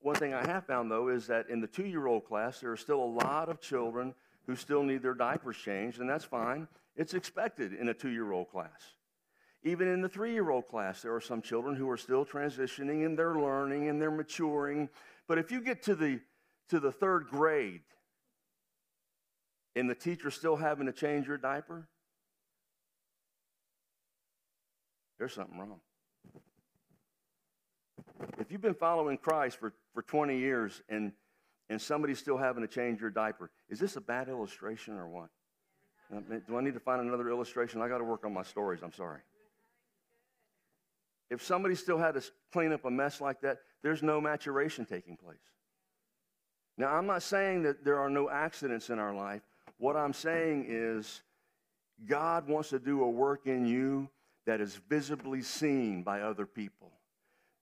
one 0.02 0.16
thing 0.16 0.34
I 0.34 0.46
have 0.46 0.66
found, 0.66 0.90
though, 0.90 1.10
is 1.10 1.28
that 1.28 1.50
in 1.50 1.60
the 1.60 1.68
two-year-old 1.68 2.26
class, 2.26 2.60
there 2.60 2.72
are 2.72 2.78
still 2.78 3.04
a 3.04 3.12
lot 3.26 3.50
of 3.50 3.60
children 3.60 4.14
who 4.46 4.56
still 4.56 4.84
need 4.84 5.02
their 5.02 5.14
diapers 5.14 5.58
changed, 5.58 6.00
and 6.00 6.10
that's 6.10 6.24
fine. 6.24 6.68
It's 6.96 7.14
expected 7.14 7.74
in 7.74 7.90
a 7.90 7.94
two-year-old 7.94 8.50
class. 8.50 8.96
Even 9.64 9.88
in 9.90 10.02
the 10.02 10.10
three 10.10 10.34
year 10.34 10.50
old 10.50 10.68
class, 10.68 11.02
there 11.02 11.14
are 11.14 11.22
some 11.22 11.42
children 11.42 11.76
who 11.76 11.90
are 11.90 11.98
still 11.98 12.26
transitioning 12.26 13.06
and 13.06 13.18
they're 13.18 13.36
learning 13.36 13.90
and 13.90 14.02
they're 14.02 14.12
maturing. 14.12 14.88
But 15.28 15.40
if 15.40 15.52
you 15.52 15.62
get 15.62 15.84
to 15.84 15.96
the, 15.96 16.22
to 16.70 16.80
the 16.80 16.92
third 16.92 17.28
grade 17.28 17.82
and 19.76 19.90
the 19.90 19.96
teacher's 19.96 20.36
still 20.36 20.56
having 20.56 20.86
to 20.86 20.94
change 20.94 21.28
your 21.28 21.38
diaper, 21.38 21.88
there's 25.18 25.34
something 25.34 25.58
wrong. 25.58 25.80
If 28.40 28.52
you've 28.52 28.62
been 28.62 28.74
following 28.74 29.18
Christ 29.18 29.60
for, 29.60 29.74
for 29.94 30.02
20 30.02 30.38
years 30.38 30.82
and, 30.90 31.12
and 31.70 31.82
somebody's 31.82 32.20
still 32.20 32.38
having 32.38 32.62
to 32.62 32.68
change 32.68 33.02
your 33.02 33.10
diaper, 33.10 33.50
is 33.70 33.80
this 33.80 33.96
a 33.96 34.02
bad 34.02 34.30
illustration 34.30 34.96
or 34.96 35.08
what? 35.08 35.30
Do 36.48 36.58
I 36.58 36.62
need 36.62 36.74
to 36.74 36.80
find 36.80 37.02
another 37.02 37.30
illustration? 37.30 37.82
I 37.82 37.90
got 37.90 37.98
to 37.98 38.04
work 38.04 38.24
on 38.26 38.34
my 38.34 38.44
stories. 38.44 38.82
I'm 38.84 38.94
sorry. 38.94 39.20
If 41.30 41.44
somebody 41.44 41.76
still 41.76 41.98
had 41.98 42.14
to 42.14 42.24
clean 42.54 42.72
up 42.72 42.86
a 42.86 42.92
mess 42.92 43.20
like 43.20 43.42
that, 43.42 43.58
there's 43.84 44.02
no 44.02 44.22
maturation 44.22 44.86
taking 44.86 45.18
place. 45.18 45.38
Now, 46.78 46.96
I'm 46.96 47.08
not 47.08 47.24
saying 47.24 47.64
that 47.64 47.84
there 47.84 48.00
are 48.00 48.10
no 48.10 48.30
accidents 48.30 48.90
in 48.90 49.00
our 49.00 49.14
life. 49.14 49.42
What 49.78 49.98
I'm 49.98 50.14
saying 50.14 50.68
is 50.70 51.22
God 52.06 52.48
wants 52.48 52.70
to 52.70 52.80
do 52.80 53.04
a 53.04 53.10
work 53.10 53.48
in 53.48 53.66
you 53.66 54.10
that 54.48 54.62
is 54.62 54.80
visibly 54.90 55.42
seen 55.42 56.02
by 56.02 56.22
other 56.22 56.46
people. 56.46 56.94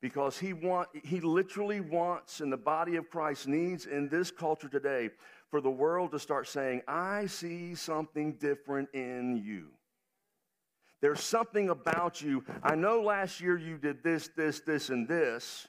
Because 0.02 0.38
he, 0.38 0.54
want, 0.54 0.88
he 1.04 1.20
literally 1.20 1.82
wants, 1.82 2.40
and 2.40 2.54
the 2.54 2.58
body 2.58 2.96
of 2.96 3.10
Christ 3.10 3.48
needs 3.48 3.88
in 3.88 4.08
this 4.08 4.30
culture 4.30 4.70
today, 4.70 5.10
for 5.50 5.62
the 5.62 5.70
world 5.70 6.12
to 6.12 6.20
start 6.20 6.48
saying, 6.48 6.84
I 6.88 7.26
see 7.26 7.74
something 7.74 8.34
different 8.34 8.90
in 8.94 9.42
you. 9.44 9.70
There's 11.02 11.22
something 11.22 11.70
about 11.70 12.22
you. 12.22 12.44
I 12.62 12.76
know 12.76 13.02
last 13.02 13.42
year 13.42 13.58
you 13.58 13.78
did 13.78 14.04
this, 14.04 14.30
this, 14.38 14.60
this, 14.60 14.90
and 14.90 15.08
this. 15.08 15.68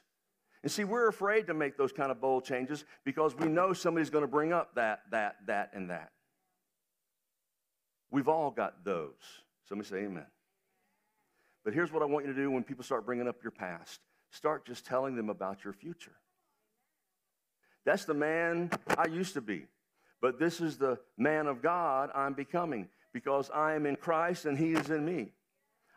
And 0.61 0.71
see, 0.71 0.83
we're 0.83 1.07
afraid 1.07 1.47
to 1.47 1.53
make 1.53 1.77
those 1.77 1.91
kind 1.91 2.11
of 2.11 2.21
bold 2.21 2.45
changes 2.45 2.85
because 3.05 3.35
we 3.35 3.47
know 3.47 3.73
somebody's 3.73 4.09
going 4.09 4.23
to 4.23 4.27
bring 4.27 4.53
up 4.53 4.75
that, 4.75 5.01
that, 5.11 5.37
that, 5.47 5.71
and 5.73 5.89
that. 5.89 6.11
We've 8.11 8.27
all 8.27 8.51
got 8.51 8.85
those. 8.85 9.13
Somebody 9.67 9.89
say 9.89 9.97
amen. 9.97 10.25
But 11.67 11.73
here's 11.73 11.91
what 11.91 12.01
I 12.01 12.05
want 12.05 12.25
you 12.25 12.31
to 12.31 12.39
do 12.39 12.49
when 12.49 12.63
people 12.63 12.85
start 12.85 13.05
bringing 13.05 13.27
up 13.27 13.43
your 13.43 13.51
past 13.51 13.99
start 14.31 14.65
just 14.65 14.85
telling 14.85 15.17
them 15.17 15.29
about 15.29 15.65
your 15.65 15.73
future. 15.73 16.15
That's 17.83 18.05
the 18.05 18.13
man 18.13 18.69
I 18.97 19.07
used 19.07 19.33
to 19.33 19.41
be, 19.41 19.65
but 20.21 20.39
this 20.39 20.61
is 20.61 20.77
the 20.77 20.97
man 21.17 21.45
of 21.45 21.61
God 21.61 22.09
I'm 22.15 22.31
becoming 22.31 22.87
because 23.11 23.49
I 23.53 23.73
am 23.73 23.85
in 23.85 23.97
Christ 23.97 24.45
and 24.45 24.57
He 24.57 24.71
is 24.71 24.89
in 24.89 25.03
me. 25.03 25.33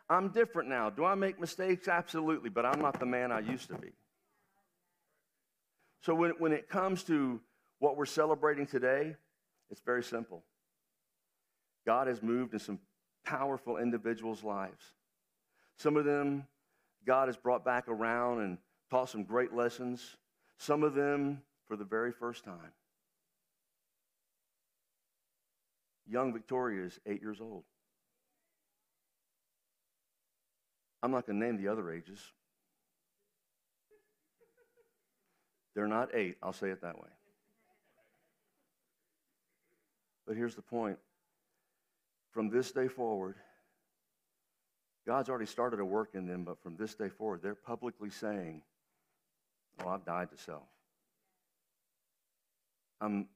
I'm 0.09 0.33
different 0.33 0.67
now. 0.67 0.89
Do 0.89 1.05
I 1.05 1.15
make 1.15 1.39
mistakes? 1.39 1.87
Absolutely, 1.87 2.49
but 2.49 2.65
I'm 2.65 2.81
not 2.81 2.99
the 2.99 3.05
man 3.05 3.31
I 3.31 3.39
used 3.39 3.69
to 3.69 3.75
be. 3.75 3.93
So 6.01 6.13
when, 6.13 6.31
when 6.31 6.51
it 6.51 6.67
comes 6.67 7.03
to 7.05 7.39
what 7.79 7.95
we're 7.95 8.05
celebrating 8.05 8.67
today, 8.67 9.15
it's 9.69 9.81
very 9.85 10.03
simple. 10.03 10.43
God 11.85 12.07
has 12.07 12.21
moved 12.21 12.51
in 12.51 12.59
some 12.59 12.79
powerful 13.23 13.77
individuals' 13.77 14.43
lives. 14.43 14.83
Some 15.81 15.97
of 15.97 16.05
them, 16.05 16.45
God 17.07 17.27
has 17.27 17.37
brought 17.37 17.65
back 17.65 17.87
around 17.87 18.41
and 18.41 18.59
taught 18.91 19.09
some 19.09 19.23
great 19.23 19.51
lessons. 19.51 20.15
Some 20.59 20.83
of 20.83 20.93
them, 20.93 21.41
for 21.67 21.75
the 21.75 21.83
very 21.83 22.11
first 22.11 22.43
time. 22.43 22.71
Young 26.07 26.33
Victoria 26.33 26.85
is 26.85 26.99
eight 27.07 27.19
years 27.19 27.41
old. 27.41 27.63
I'm 31.01 31.09
not 31.09 31.25
going 31.25 31.39
to 31.39 31.45
name 31.47 31.57
the 31.57 31.71
other 31.71 31.91
ages. 31.91 32.19
They're 35.73 35.87
not 35.87 36.09
eight, 36.13 36.37
I'll 36.43 36.53
say 36.53 36.69
it 36.69 36.83
that 36.83 36.99
way. 36.99 37.09
But 40.27 40.35
here's 40.35 40.53
the 40.53 40.61
point 40.61 40.99
from 42.29 42.51
this 42.51 42.71
day 42.71 42.87
forward, 42.87 43.37
God's 45.05 45.29
already 45.29 45.45
started 45.45 45.79
a 45.79 45.85
work 45.85 46.09
in 46.13 46.27
them, 46.27 46.43
but 46.43 46.61
from 46.61 46.77
this 46.77 46.93
day 46.93 47.09
forward, 47.09 47.41
they're 47.41 47.55
publicly 47.55 48.09
saying, 48.09 48.61
Oh, 49.83 49.89
I've 49.89 50.05
died 50.05 50.29
to 50.31 50.37
self. 50.37 50.67
I'm, 52.99 53.27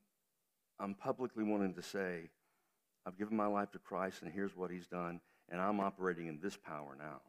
I'm 0.79 0.93
publicly 0.93 1.43
wanting 1.43 1.73
to 1.73 1.81
say, 1.81 2.29
I've 3.05 3.17
given 3.17 3.35
my 3.35 3.47
life 3.47 3.71
to 3.71 3.79
Christ, 3.79 4.21
and 4.21 4.31
here's 4.31 4.55
what 4.55 4.69
he's 4.69 4.87
done, 4.87 5.21
and 5.49 5.59
I'm 5.59 5.79
operating 5.79 6.27
in 6.27 6.39
this 6.41 6.57
power 6.57 6.95
now. 6.97 7.21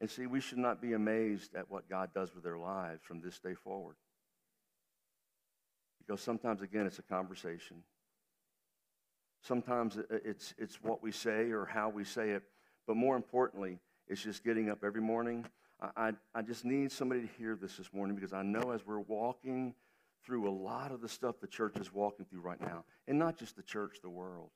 And 0.00 0.10
see, 0.10 0.26
we 0.26 0.40
should 0.40 0.58
not 0.58 0.82
be 0.82 0.94
amazed 0.94 1.54
at 1.54 1.70
what 1.70 1.88
God 1.88 2.10
does 2.12 2.34
with 2.34 2.42
their 2.42 2.58
lives 2.58 3.02
from 3.04 3.20
this 3.20 3.38
day 3.38 3.54
forward. 3.54 3.96
Because 5.98 6.20
sometimes, 6.20 6.60
again, 6.60 6.86
it's 6.86 6.98
a 6.98 7.02
conversation. 7.02 7.84
Sometimes 9.42 9.98
it's, 10.10 10.54
it's 10.56 10.82
what 10.82 11.02
we 11.02 11.10
say 11.10 11.50
or 11.50 11.66
how 11.66 11.88
we 11.88 12.04
say 12.04 12.30
it. 12.30 12.44
But 12.86 12.96
more 12.96 13.16
importantly, 13.16 13.80
it's 14.08 14.22
just 14.22 14.44
getting 14.44 14.70
up 14.70 14.84
every 14.84 15.00
morning. 15.00 15.44
I, 15.80 15.90
I, 15.96 16.12
I 16.36 16.42
just 16.42 16.64
need 16.64 16.92
somebody 16.92 17.22
to 17.22 17.28
hear 17.38 17.56
this 17.60 17.76
this 17.76 17.92
morning 17.92 18.14
because 18.14 18.32
I 18.32 18.42
know 18.42 18.70
as 18.70 18.86
we're 18.86 19.00
walking 19.00 19.74
through 20.24 20.48
a 20.48 20.50
lot 20.50 20.92
of 20.92 21.00
the 21.00 21.08
stuff 21.08 21.40
the 21.40 21.48
church 21.48 21.76
is 21.78 21.92
walking 21.92 22.24
through 22.24 22.40
right 22.42 22.60
now, 22.60 22.84
and 23.08 23.18
not 23.18 23.36
just 23.36 23.56
the 23.56 23.62
church, 23.62 23.98
the 24.02 24.08
world. 24.08 24.50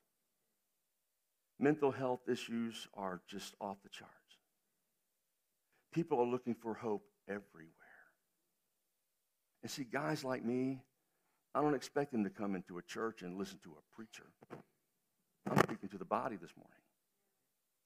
Mental 1.58 1.90
health 1.90 2.20
issues 2.28 2.86
are 2.94 3.20
just 3.28 3.54
off 3.60 3.78
the 3.82 3.88
charts. 3.88 4.12
People 5.92 6.20
are 6.20 6.26
looking 6.26 6.54
for 6.54 6.74
hope 6.74 7.02
everywhere. 7.28 7.72
And 9.62 9.70
see, 9.70 9.84
guys 9.84 10.22
like 10.22 10.44
me, 10.44 10.82
I 11.54 11.62
don't 11.62 11.74
expect 11.74 12.12
them 12.12 12.22
to 12.24 12.30
come 12.30 12.54
into 12.54 12.78
a 12.78 12.82
church 12.82 13.22
and 13.22 13.36
listen 13.36 13.58
to 13.64 13.70
a 13.70 13.96
preacher. 13.96 14.26
I'm 15.50 15.58
speaking 15.58 15.88
to 15.90 15.98
the 15.98 16.04
body 16.04 16.36
this 16.36 16.52
morning. 16.56 16.80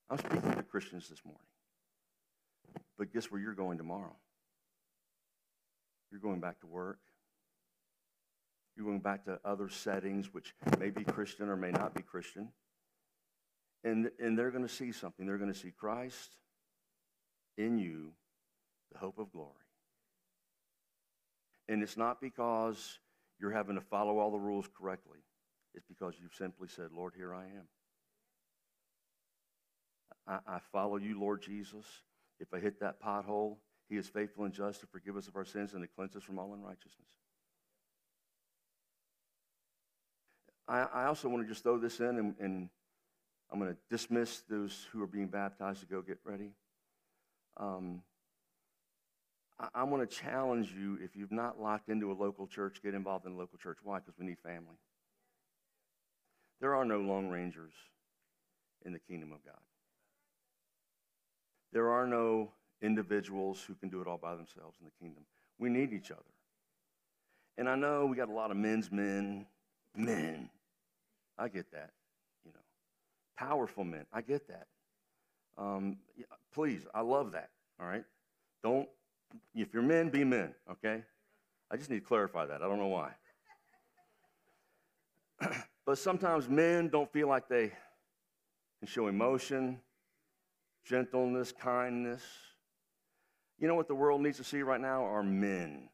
I'm 0.08 0.18
speaking 0.18 0.52
to 0.52 0.62
Christians 0.62 1.08
this 1.08 1.24
morning. 1.24 1.40
But 2.98 3.12
guess 3.12 3.30
where 3.30 3.40
you're 3.40 3.54
going 3.54 3.78
tomorrow? 3.78 4.16
You're 6.10 6.20
going 6.20 6.40
back 6.40 6.60
to 6.60 6.66
work. 6.66 6.98
You're 8.76 8.86
going 8.86 9.00
back 9.00 9.24
to 9.26 9.38
other 9.44 9.68
settings, 9.68 10.32
which 10.32 10.54
may 10.78 10.90
be 10.90 11.04
Christian 11.04 11.48
or 11.48 11.56
may 11.56 11.70
not 11.70 11.94
be 11.94 12.02
Christian. 12.02 12.48
And, 13.84 14.10
and 14.18 14.38
they're 14.38 14.50
going 14.50 14.66
to 14.66 14.72
see 14.72 14.92
something. 14.92 15.26
They're 15.26 15.38
going 15.38 15.52
to 15.52 15.58
see 15.58 15.70
Christ 15.70 16.36
in 17.56 17.78
you, 17.78 18.12
the 18.92 18.98
hope 18.98 19.18
of 19.18 19.32
glory. 19.32 19.54
And 21.68 21.82
it's 21.82 21.96
not 21.96 22.20
because 22.20 22.98
you're 23.38 23.52
having 23.52 23.76
to 23.76 23.80
follow 23.80 24.18
all 24.18 24.30
the 24.30 24.38
rules 24.38 24.66
correctly, 24.76 25.20
it's 25.74 25.86
because 25.86 26.14
you've 26.20 26.34
simply 26.34 26.68
said, 26.68 26.88
Lord, 26.94 27.14
here 27.16 27.34
I 27.34 27.44
am. 27.44 27.68
I, 30.26 30.54
I 30.54 30.58
follow 30.72 30.96
you, 30.96 31.18
Lord 31.18 31.42
Jesus. 31.42 31.84
If 32.38 32.52
I 32.52 32.58
hit 32.58 32.80
that 32.80 33.02
pothole, 33.02 33.56
He 33.88 33.96
is 33.96 34.08
faithful 34.08 34.44
and 34.44 34.54
just 34.54 34.80
to 34.80 34.86
forgive 34.86 35.16
us 35.16 35.28
of 35.28 35.36
our 35.36 35.44
sins 35.44 35.74
and 35.74 35.82
to 35.82 35.88
cleanse 35.88 36.16
us 36.16 36.22
from 36.22 36.38
all 36.38 36.52
unrighteousness. 36.54 37.08
I, 40.68 40.80
I 40.80 41.04
also 41.06 41.28
want 41.28 41.42
to 41.42 41.48
just 41.48 41.62
throw 41.62 41.78
this 41.78 42.00
in, 42.00 42.18
and, 42.18 42.34
and 42.38 42.68
I'm 43.50 43.58
going 43.58 43.72
to 43.72 43.78
dismiss 43.90 44.42
those 44.48 44.86
who 44.92 45.02
are 45.02 45.08
being 45.08 45.26
baptized 45.26 45.80
to 45.80 45.86
go 45.86 46.02
get 46.02 46.18
ready. 46.24 46.52
Um, 47.56 48.02
I, 49.58 49.68
I 49.74 49.82
want 49.84 50.08
to 50.08 50.16
challenge 50.16 50.72
you 50.72 50.98
if 51.02 51.16
you've 51.16 51.32
not 51.32 51.60
locked 51.60 51.88
into 51.88 52.12
a 52.12 52.14
local 52.14 52.46
church, 52.46 52.80
get 52.82 52.94
involved 52.94 53.26
in 53.26 53.32
a 53.32 53.36
local 53.36 53.58
church. 53.58 53.78
Why? 53.82 53.98
Because 53.98 54.14
we 54.18 54.26
need 54.26 54.38
family. 54.38 54.76
There 56.60 56.74
are 56.74 56.84
no 56.84 56.98
lone 56.98 57.28
rangers 57.28 57.72
in 58.84 58.92
the 58.92 58.98
kingdom 58.98 59.32
of 59.32 59.44
God. 59.44 59.60
There 61.72 61.90
are 61.90 62.06
no 62.06 62.50
individuals 62.82 63.62
who 63.66 63.74
can 63.74 63.88
do 63.88 64.00
it 64.00 64.06
all 64.06 64.18
by 64.18 64.34
themselves 64.34 64.76
in 64.80 64.86
the 64.86 64.92
kingdom. 65.00 65.24
We 65.58 65.68
need 65.68 65.92
each 65.92 66.10
other. 66.10 66.20
And 67.58 67.68
I 67.68 67.76
know 67.76 68.06
we 68.06 68.16
got 68.16 68.28
a 68.28 68.32
lot 68.32 68.50
of 68.50 68.56
men's 68.56 68.90
men, 68.90 69.46
men. 69.94 70.48
I 71.38 71.48
get 71.48 71.70
that, 71.72 71.90
you 72.44 72.52
know. 72.52 72.60
Powerful 73.36 73.84
men. 73.84 74.06
I 74.12 74.22
get 74.22 74.48
that. 74.48 74.66
Um, 75.58 75.98
please, 76.52 76.86
I 76.94 77.00
love 77.02 77.32
that. 77.32 77.50
All 77.80 77.86
right. 77.86 78.04
Don't. 78.62 78.88
If 79.54 79.72
you're 79.72 79.82
men, 79.82 80.08
be 80.08 80.24
men. 80.24 80.54
Okay. 80.70 81.02
I 81.70 81.76
just 81.76 81.90
need 81.90 82.00
to 82.00 82.06
clarify 82.06 82.46
that. 82.46 82.62
I 82.62 82.68
don't 82.68 82.78
know 82.78 82.86
why. 82.86 83.12
but 85.86 85.98
sometimes 85.98 86.48
men 86.48 86.88
don't 86.88 87.12
feel 87.12 87.28
like 87.28 87.48
they 87.48 87.72
can 88.78 88.86
show 88.86 89.08
emotion, 89.08 89.80
gentleness, 90.84 91.52
kindness. 91.52 92.22
You 93.58 93.68
know 93.68 93.74
what 93.74 93.88
the 93.88 93.94
world 93.94 94.20
needs 94.20 94.38
to 94.38 94.44
see 94.44 94.62
right 94.62 94.80
now 94.80 95.04
are 95.04 95.22
men. 95.22 95.88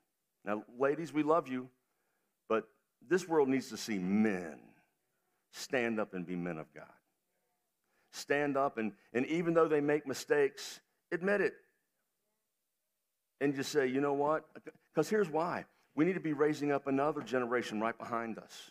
Now, 0.44 0.62
ladies, 0.78 1.12
we 1.12 1.22
love 1.22 1.48
you, 1.48 1.68
but 2.48 2.68
this 3.08 3.26
world 3.26 3.48
needs 3.48 3.68
to 3.70 3.76
see 3.76 3.98
men 3.98 4.58
stand 5.52 5.98
up 5.98 6.14
and 6.14 6.26
be 6.26 6.36
men 6.36 6.58
of 6.58 6.72
God. 6.72 6.84
Stand 8.12 8.56
up, 8.56 8.78
and, 8.78 8.92
and 9.12 9.26
even 9.26 9.54
though 9.54 9.68
they 9.68 9.80
make 9.80 10.06
mistakes, 10.06 10.80
admit 11.10 11.40
it. 11.40 11.54
And 13.40 13.54
just 13.54 13.70
say, 13.70 13.86
you 13.86 14.00
know 14.00 14.14
what? 14.14 14.44
Because 14.94 15.08
here's 15.08 15.28
why 15.28 15.66
we 15.94 16.04
need 16.04 16.14
to 16.14 16.20
be 16.20 16.32
raising 16.32 16.72
up 16.72 16.86
another 16.86 17.22
generation 17.22 17.80
right 17.80 17.96
behind 17.98 18.38
us. 18.38 18.70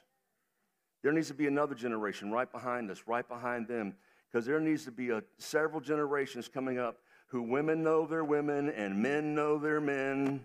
There 1.06 1.14
needs 1.14 1.28
to 1.28 1.36
be 1.36 1.46
another 1.46 1.76
generation 1.76 2.32
right 2.32 2.52
behind 2.52 2.90
us, 2.90 3.04
right 3.06 3.30
behind 3.30 3.68
them, 3.68 3.94
because 4.28 4.44
there 4.44 4.60
needs 4.60 4.86
to 4.86 4.92
be 4.92 5.12
a, 5.12 5.22
several 5.38 5.80
generations 5.80 6.48
coming 6.48 6.80
up 6.80 6.98
who 7.28 7.44
women 7.44 7.84
know 7.84 8.08
their 8.08 8.24
women 8.24 8.72
and 8.72 9.04
men 9.04 9.36
know 9.36 9.60
their 9.60 9.80
men, 9.80 10.44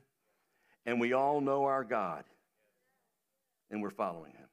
and 0.85 1.01
we 1.01 1.15
all 1.15 1.41
know 1.41 1.65
our 1.65 1.83
God, 1.83 2.25
and 3.71 3.81
we're 3.81 3.89
following 3.89 4.33
Him. 4.33 4.49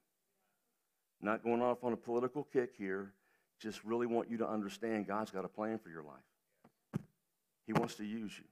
Not 1.19 1.43
going 1.43 1.61
off 1.61 1.83
on 1.83 1.91
a 1.91 1.97
political 1.97 2.45
kick 2.53 2.69
here, 2.77 3.11
just 3.59 3.83
really 3.83 4.07
want 4.07 4.31
you 4.31 4.37
to 4.37 4.47
understand 4.47 5.07
God's 5.07 5.31
got 5.31 5.43
a 5.43 5.49
plan 5.49 5.77
for 5.77 5.89
your 5.89 6.03
life. 6.03 7.01
He 7.65 7.73
wants 7.73 7.95
to 7.95 8.05
use 8.05 8.31
you. 8.37 8.45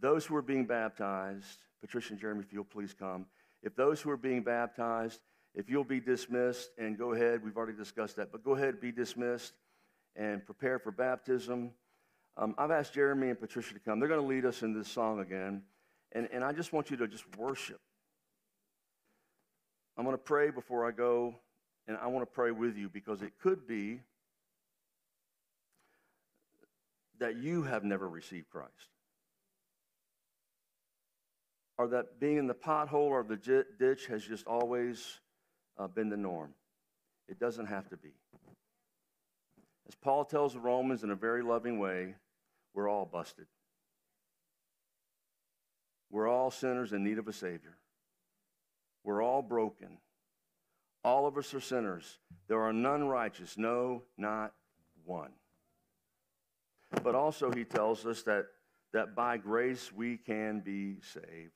Those 0.00 0.24
who 0.24 0.36
are 0.36 0.42
being 0.42 0.66
baptized, 0.66 1.64
Patricia 1.80 2.12
and 2.12 2.20
Jeremy, 2.20 2.44
if 2.46 2.52
you'll 2.52 2.62
please 2.62 2.94
come. 2.96 3.26
If 3.60 3.74
those 3.74 4.00
who 4.00 4.10
are 4.10 4.16
being 4.16 4.44
baptized, 4.44 5.18
if 5.58 5.68
you'll 5.68 5.82
be 5.82 5.98
dismissed 5.98 6.70
and 6.78 6.96
go 6.96 7.14
ahead, 7.14 7.42
we've 7.42 7.56
already 7.56 7.76
discussed 7.76 8.14
that, 8.16 8.30
but 8.30 8.44
go 8.44 8.54
ahead, 8.54 8.80
be 8.80 8.92
dismissed 8.92 9.54
and 10.14 10.46
prepare 10.46 10.78
for 10.78 10.92
baptism. 10.92 11.72
Um, 12.36 12.54
I've 12.56 12.70
asked 12.70 12.94
Jeremy 12.94 13.30
and 13.30 13.40
Patricia 13.40 13.74
to 13.74 13.80
come. 13.80 13.98
They're 13.98 14.08
going 14.08 14.20
to 14.20 14.26
lead 14.26 14.44
us 14.44 14.62
in 14.62 14.72
this 14.72 14.86
song 14.86 15.18
again. 15.18 15.62
And, 16.12 16.28
and 16.32 16.44
I 16.44 16.52
just 16.52 16.72
want 16.72 16.92
you 16.92 16.96
to 16.98 17.08
just 17.08 17.24
worship. 17.36 17.80
I'm 19.96 20.04
going 20.04 20.14
to 20.14 20.22
pray 20.22 20.50
before 20.50 20.86
I 20.86 20.92
go, 20.92 21.34
and 21.88 21.98
I 22.00 22.06
want 22.06 22.22
to 22.22 22.32
pray 22.32 22.52
with 22.52 22.76
you 22.76 22.88
because 22.88 23.20
it 23.20 23.32
could 23.42 23.66
be 23.66 24.00
that 27.18 27.36
you 27.36 27.64
have 27.64 27.82
never 27.82 28.08
received 28.08 28.48
Christ 28.48 28.70
or 31.78 31.88
that 31.88 32.20
being 32.20 32.36
in 32.36 32.46
the 32.46 32.54
pothole 32.54 33.08
or 33.08 33.24
the 33.24 33.64
ditch 33.76 34.06
has 34.06 34.24
just 34.24 34.46
always 34.46 35.18
uh, 35.78 35.86
been 35.86 36.08
the 36.08 36.16
norm. 36.16 36.54
It 37.28 37.38
doesn't 37.38 37.66
have 37.66 37.88
to 37.90 37.96
be. 37.96 38.12
As 39.86 39.94
Paul 39.94 40.24
tells 40.24 40.52
the 40.52 40.60
Romans 40.60 41.02
in 41.02 41.10
a 41.10 41.14
very 41.14 41.42
loving 41.42 41.78
way, 41.78 42.14
we're 42.74 42.88
all 42.88 43.06
busted. 43.06 43.46
We're 46.10 46.28
all 46.28 46.50
sinners 46.50 46.92
in 46.92 47.04
need 47.04 47.18
of 47.18 47.28
a 47.28 47.32
Savior. 47.32 47.76
We're 49.04 49.22
all 49.22 49.42
broken. 49.42 49.98
All 51.04 51.26
of 51.26 51.38
us 51.38 51.54
are 51.54 51.60
sinners. 51.60 52.18
There 52.48 52.60
are 52.60 52.72
none 52.72 53.04
righteous, 53.04 53.56
no, 53.56 54.02
not 54.16 54.52
one. 55.04 55.30
But 57.02 57.14
also, 57.14 57.50
he 57.50 57.64
tells 57.64 58.06
us 58.06 58.22
that, 58.22 58.46
that 58.92 59.14
by 59.14 59.36
grace 59.36 59.92
we 59.92 60.16
can 60.16 60.60
be 60.60 60.96
saved 61.02 61.52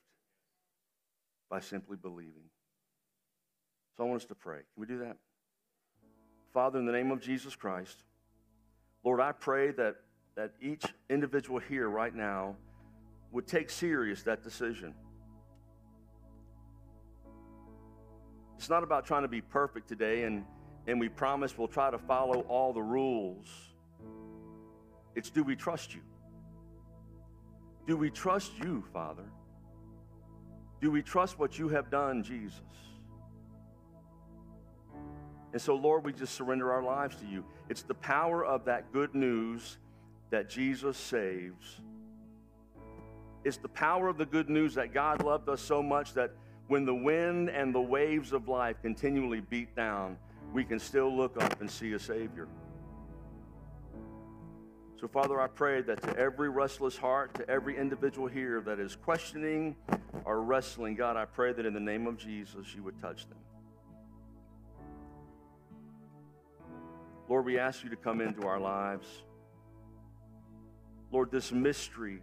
by 1.49 1.59
simply 1.59 1.97
believing. 1.97 2.49
So 3.95 4.03
I 4.03 4.07
want 4.07 4.21
us 4.21 4.27
to 4.27 4.35
pray. 4.35 4.57
Can 4.57 4.81
we 4.81 4.85
do 4.87 4.99
that? 4.99 5.17
Father, 6.53 6.79
in 6.79 6.85
the 6.85 6.91
name 6.91 7.11
of 7.11 7.21
Jesus 7.21 7.55
Christ, 7.55 8.03
Lord, 9.03 9.19
I 9.19 9.31
pray 9.31 9.71
that, 9.71 9.95
that 10.35 10.53
each 10.61 10.85
individual 11.09 11.59
here 11.59 11.89
right 11.89 12.13
now 12.13 12.55
would 13.31 13.47
take 13.47 13.69
serious 13.69 14.23
that 14.23 14.43
decision. 14.43 14.93
It's 18.57 18.69
not 18.69 18.83
about 18.83 19.05
trying 19.05 19.23
to 19.23 19.27
be 19.27 19.41
perfect 19.41 19.87
today 19.87 20.23
and, 20.23 20.45
and 20.87 20.99
we 20.99 21.09
promise 21.09 21.57
we'll 21.57 21.67
try 21.67 21.91
to 21.91 21.97
follow 21.97 22.41
all 22.41 22.71
the 22.71 22.81
rules. 22.81 23.47
It's 25.15 25.29
do 25.29 25.43
we 25.43 25.55
trust 25.55 25.93
you? 25.93 26.01
Do 27.85 27.97
we 27.97 28.09
trust 28.09 28.53
you, 28.63 28.83
Father? 28.93 29.25
Do 30.81 30.91
we 30.91 31.01
trust 31.01 31.37
what 31.37 31.59
you 31.59 31.67
have 31.69 31.89
done, 31.89 32.23
Jesus? 32.23 32.61
And 35.53 35.61
so, 35.61 35.75
Lord, 35.75 36.03
we 36.03 36.11
just 36.11 36.33
surrender 36.33 36.71
our 36.73 36.83
lives 36.83 37.15
to 37.17 37.25
you. 37.27 37.45
It's 37.69 37.83
the 37.83 37.93
power 37.93 38.43
of 38.43 38.65
that 38.65 38.91
good 38.91 39.13
news 39.13 39.77
that 40.31 40.49
Jesus 40.49 40.97
saves. 40.97 41.79
It's 43.43 43.57
the 43.57 43.69
power 43.69 44.07
of 44.07 44.17
the 44.17 44.25
good 44.25 44.49
news 44.49 44.73
that 44.75 44.93
God 44.93 45.23
loved 45.23 45.47
us 45.49 45.61
so 45.61 45.83
much 45.83 46.13
that 46.13 46.31
when 46.67 46.85
the 46.85 46.95
wind 46.95 47.49
and 47.49 47.75
the 47.75 47.81
waves 47.81 48.33
of 48.33 48.47
life 48.47 48.77
continually 48.81 49.41
beat 49.41 49.75
down, 49.75 50.17
we 50.53 50.63
can 50.63 50.79
still 50.79 51.15
look 51.15 51.41
up 51.41 51.61
and 51.61 51.69
see 51.69 51.93
a 51.93 51.99
Savior. 51.99 52.47
So, 54.99 55.07
Father, 55.07 55.39
I 55.39 55.47
pray 55.47 55.81
that 55.81 56.01
to 56.03 56.17
every 56.17 56.49
restless 56.49 56.97
heart, 56.97 57.33
to 57.35 57.47
every 57.49 57.77
individual 57.77 58.27
here 58.27 58.61
that 58.61 58.79
is 58.79 58.95
questioning 58.95 59.75
or 60.23 60.41
wrestling, 60.41 60.95
God, 60.95 61.17
I 61.17 61.25
pray 61.25 61.51
that 61.51 61.65
in 61.65 61.73
the 61.73 61.79
name 61.79 62.07
of 62.07 62.17
Jesus, 62.17 62.73
you 62.73 62.81
would 62.83 62.99
touch 63.01 63.27
them. 63.27 63.37
Lord, 67.29 67.45
we 67.45 67.57
ask 67.57 67.83
you 67.83 67.89
to 67.89 67.95
come 67.95 68.21
into 68.21 68.47
our 68.47 68.59
lives. 68.59 69.07
Lord, 71.11 71.31
this 71.31 71.51
mystery 71.51 72.21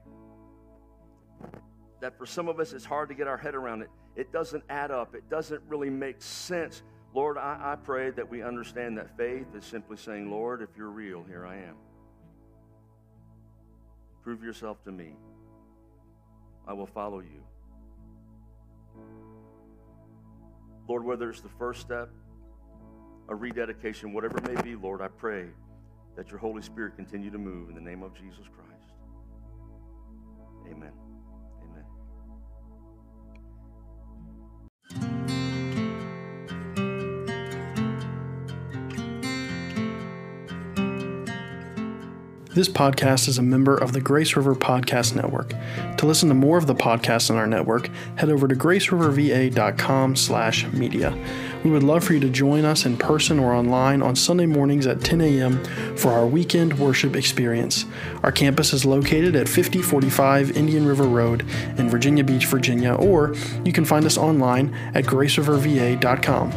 that 2.00 2.16
for 2.18 2.26
some 2.26 2.48
of 2.48 2.58
us 2.58 2.72
it's 2.72 2.84
hard 2.84 3.08
to 3.08 3.14
get 3.14 3.28
our 3.28 3.36
head 3.36 3.54
around 3.54 3.82
it, 3.82 3.88
it 4.16 4.32
doesn't 4.32 4.64
add 4.68 4.90
up, 4.90 5.14
it 5.14 5.28
doesn't 5.30 5.62
really 5.68 5.90
make 5.90 6.20
sense. 6.20 6.82
Lord, 7.14 7.38
I, 7.38 7.72
I 7.72 7.76
pray 7.76 8.10
that 8.10 8.28
we 8.28 8.42
understand 8.42 8.98
that 8.98 9.16
faith 9.16 9.46
is 9.54 9.64
simply 9.64 9.96
saying, 9.96 10.30
Lord, 10.30 10.62
if 10.62 10.70
you're 10.76 10.90
real, 10.90 11.24
here 11.24 11.46
I 11.46 11.56
am. 11.56 11.76
Prove 14.22 14.42
yourself 14.42 14.82
to 14.84 14.92
me. 14.92 15.14
I 16.66 16.72
will 16.72 16.86
follow 16.86 17.20
you. 17.20 17.42
Lord, 20.88 21.04
whether 21.04 21.30
it's 21.30 21.40
the 21.40 21.48
first 21.48 21.80
step, 21.80 22.10
a 23.30 23.34
rededication, 23.34 24.12
whatever 24.12 24.38
it 24.38 24.54
may 24.54 24.60
be, 24.60 24.74
Lord, 24.74 25.00
I 25.00 25.08
pray 25.08 25.46
that 26.16 26.30
your 26.30 26.38
Holy 26.38 26.62
Spirit 26.62 26.96
continue 26.96 27.30
to 27.30 27.38
move 27.38 27.68
in 27.68 27.76
the 27.76 27.80
name 27.80 28.02
of 28.02 28.12
Jesus 28.14 28.44
Christ. 28.52 28.92
Amen. 30.70 30.92
This 42.52 42.68
podcast 42.68 43.28
is 43.28 43.38
a 43.38 43.42
member 43.42 43.76
of 43.76 43.92
the 43.92 44.00
Grace 44.00 44.34
River 44.34 44.56
Podcast 44.56 45.14
Network. 45.14 45.54
To 45.98 46.04
listen 46.04 46.28
to 46.30 46.34
more 46.34 46.58
of 46.58 46.66
the 46.66 46.74
podcasts 46.74 47.30
in 47.30 47.36
our 47.36 47.46
network, 47.46 47.88
head 48.16 48.28
over 48.28 48.48
to 48.48 48.56
graceriverva.com 48.56 50.16
slash 50.16 50.66
media. 50.72 51.16
We 51.62 51.70
would 51.70 51.82
love 51.82 52.04
for 52.04 52.14
you 52.14 52.20
to 52.20 52.30
join 52.30 52.64
us 52.64 52.86
in 52.86 52.96
person 52.96 53.38
or 53.38 53.52
online 53.52 54.00
on 54.00 54.16
Sunday 54.16 54.46
mornings 54.46 54.86
at 54.86 55.02
10 55.02 55.20
a.m. 55.20 55.62
for 55.96 56.10
our 56.10 56.26
weekend 56.26 56.78
worship 56.78 57.14
experience. 57.14 57.84
Our 58.22 58.32
campus 58.32 58.72
is 58.72 58.86
located 58.86 59.36
at 59.36 59.48
5045 59.48 60.56
Indian 60.56 60.86
River 60.86 61.04
Road 61.04 61.42
in 61.76 61.90
Virginia 61.90 62.24
Beach, 62.24 62.46
Virginia, 62.46 62.94
or 62.94 63.34
you 63.64 63.72
can 63.72 63.84
find 63.84 64.06
us 64.06 64.16
online 64.16 64.74
at 64.94 65.04
graceriverva.com. 65.04 66.52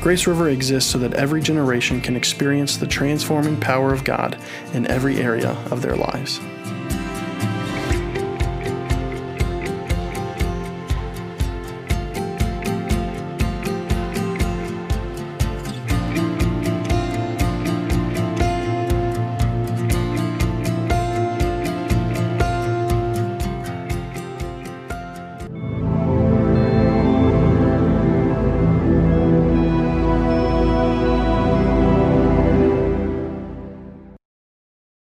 Grace 0.00 0.26
River 0.26 0.48
exists 0.48 0.90
so 0.90 0.98
that 0.98 1.14
every 1.14 1.42
generation 1.42 2.00
can 2.00 2.16
experience 2.16 2.76
the 2.76 2.86
transforming 2.86 3.60
power 3.60 3.92
of 3.92 4.04
God 4.04 4.40
in 4.72 4.86
every 4.86 5.18
area 5.18 5.50
of 5.70 5.82
their 5.82 5.96
lives. 5.96 6.40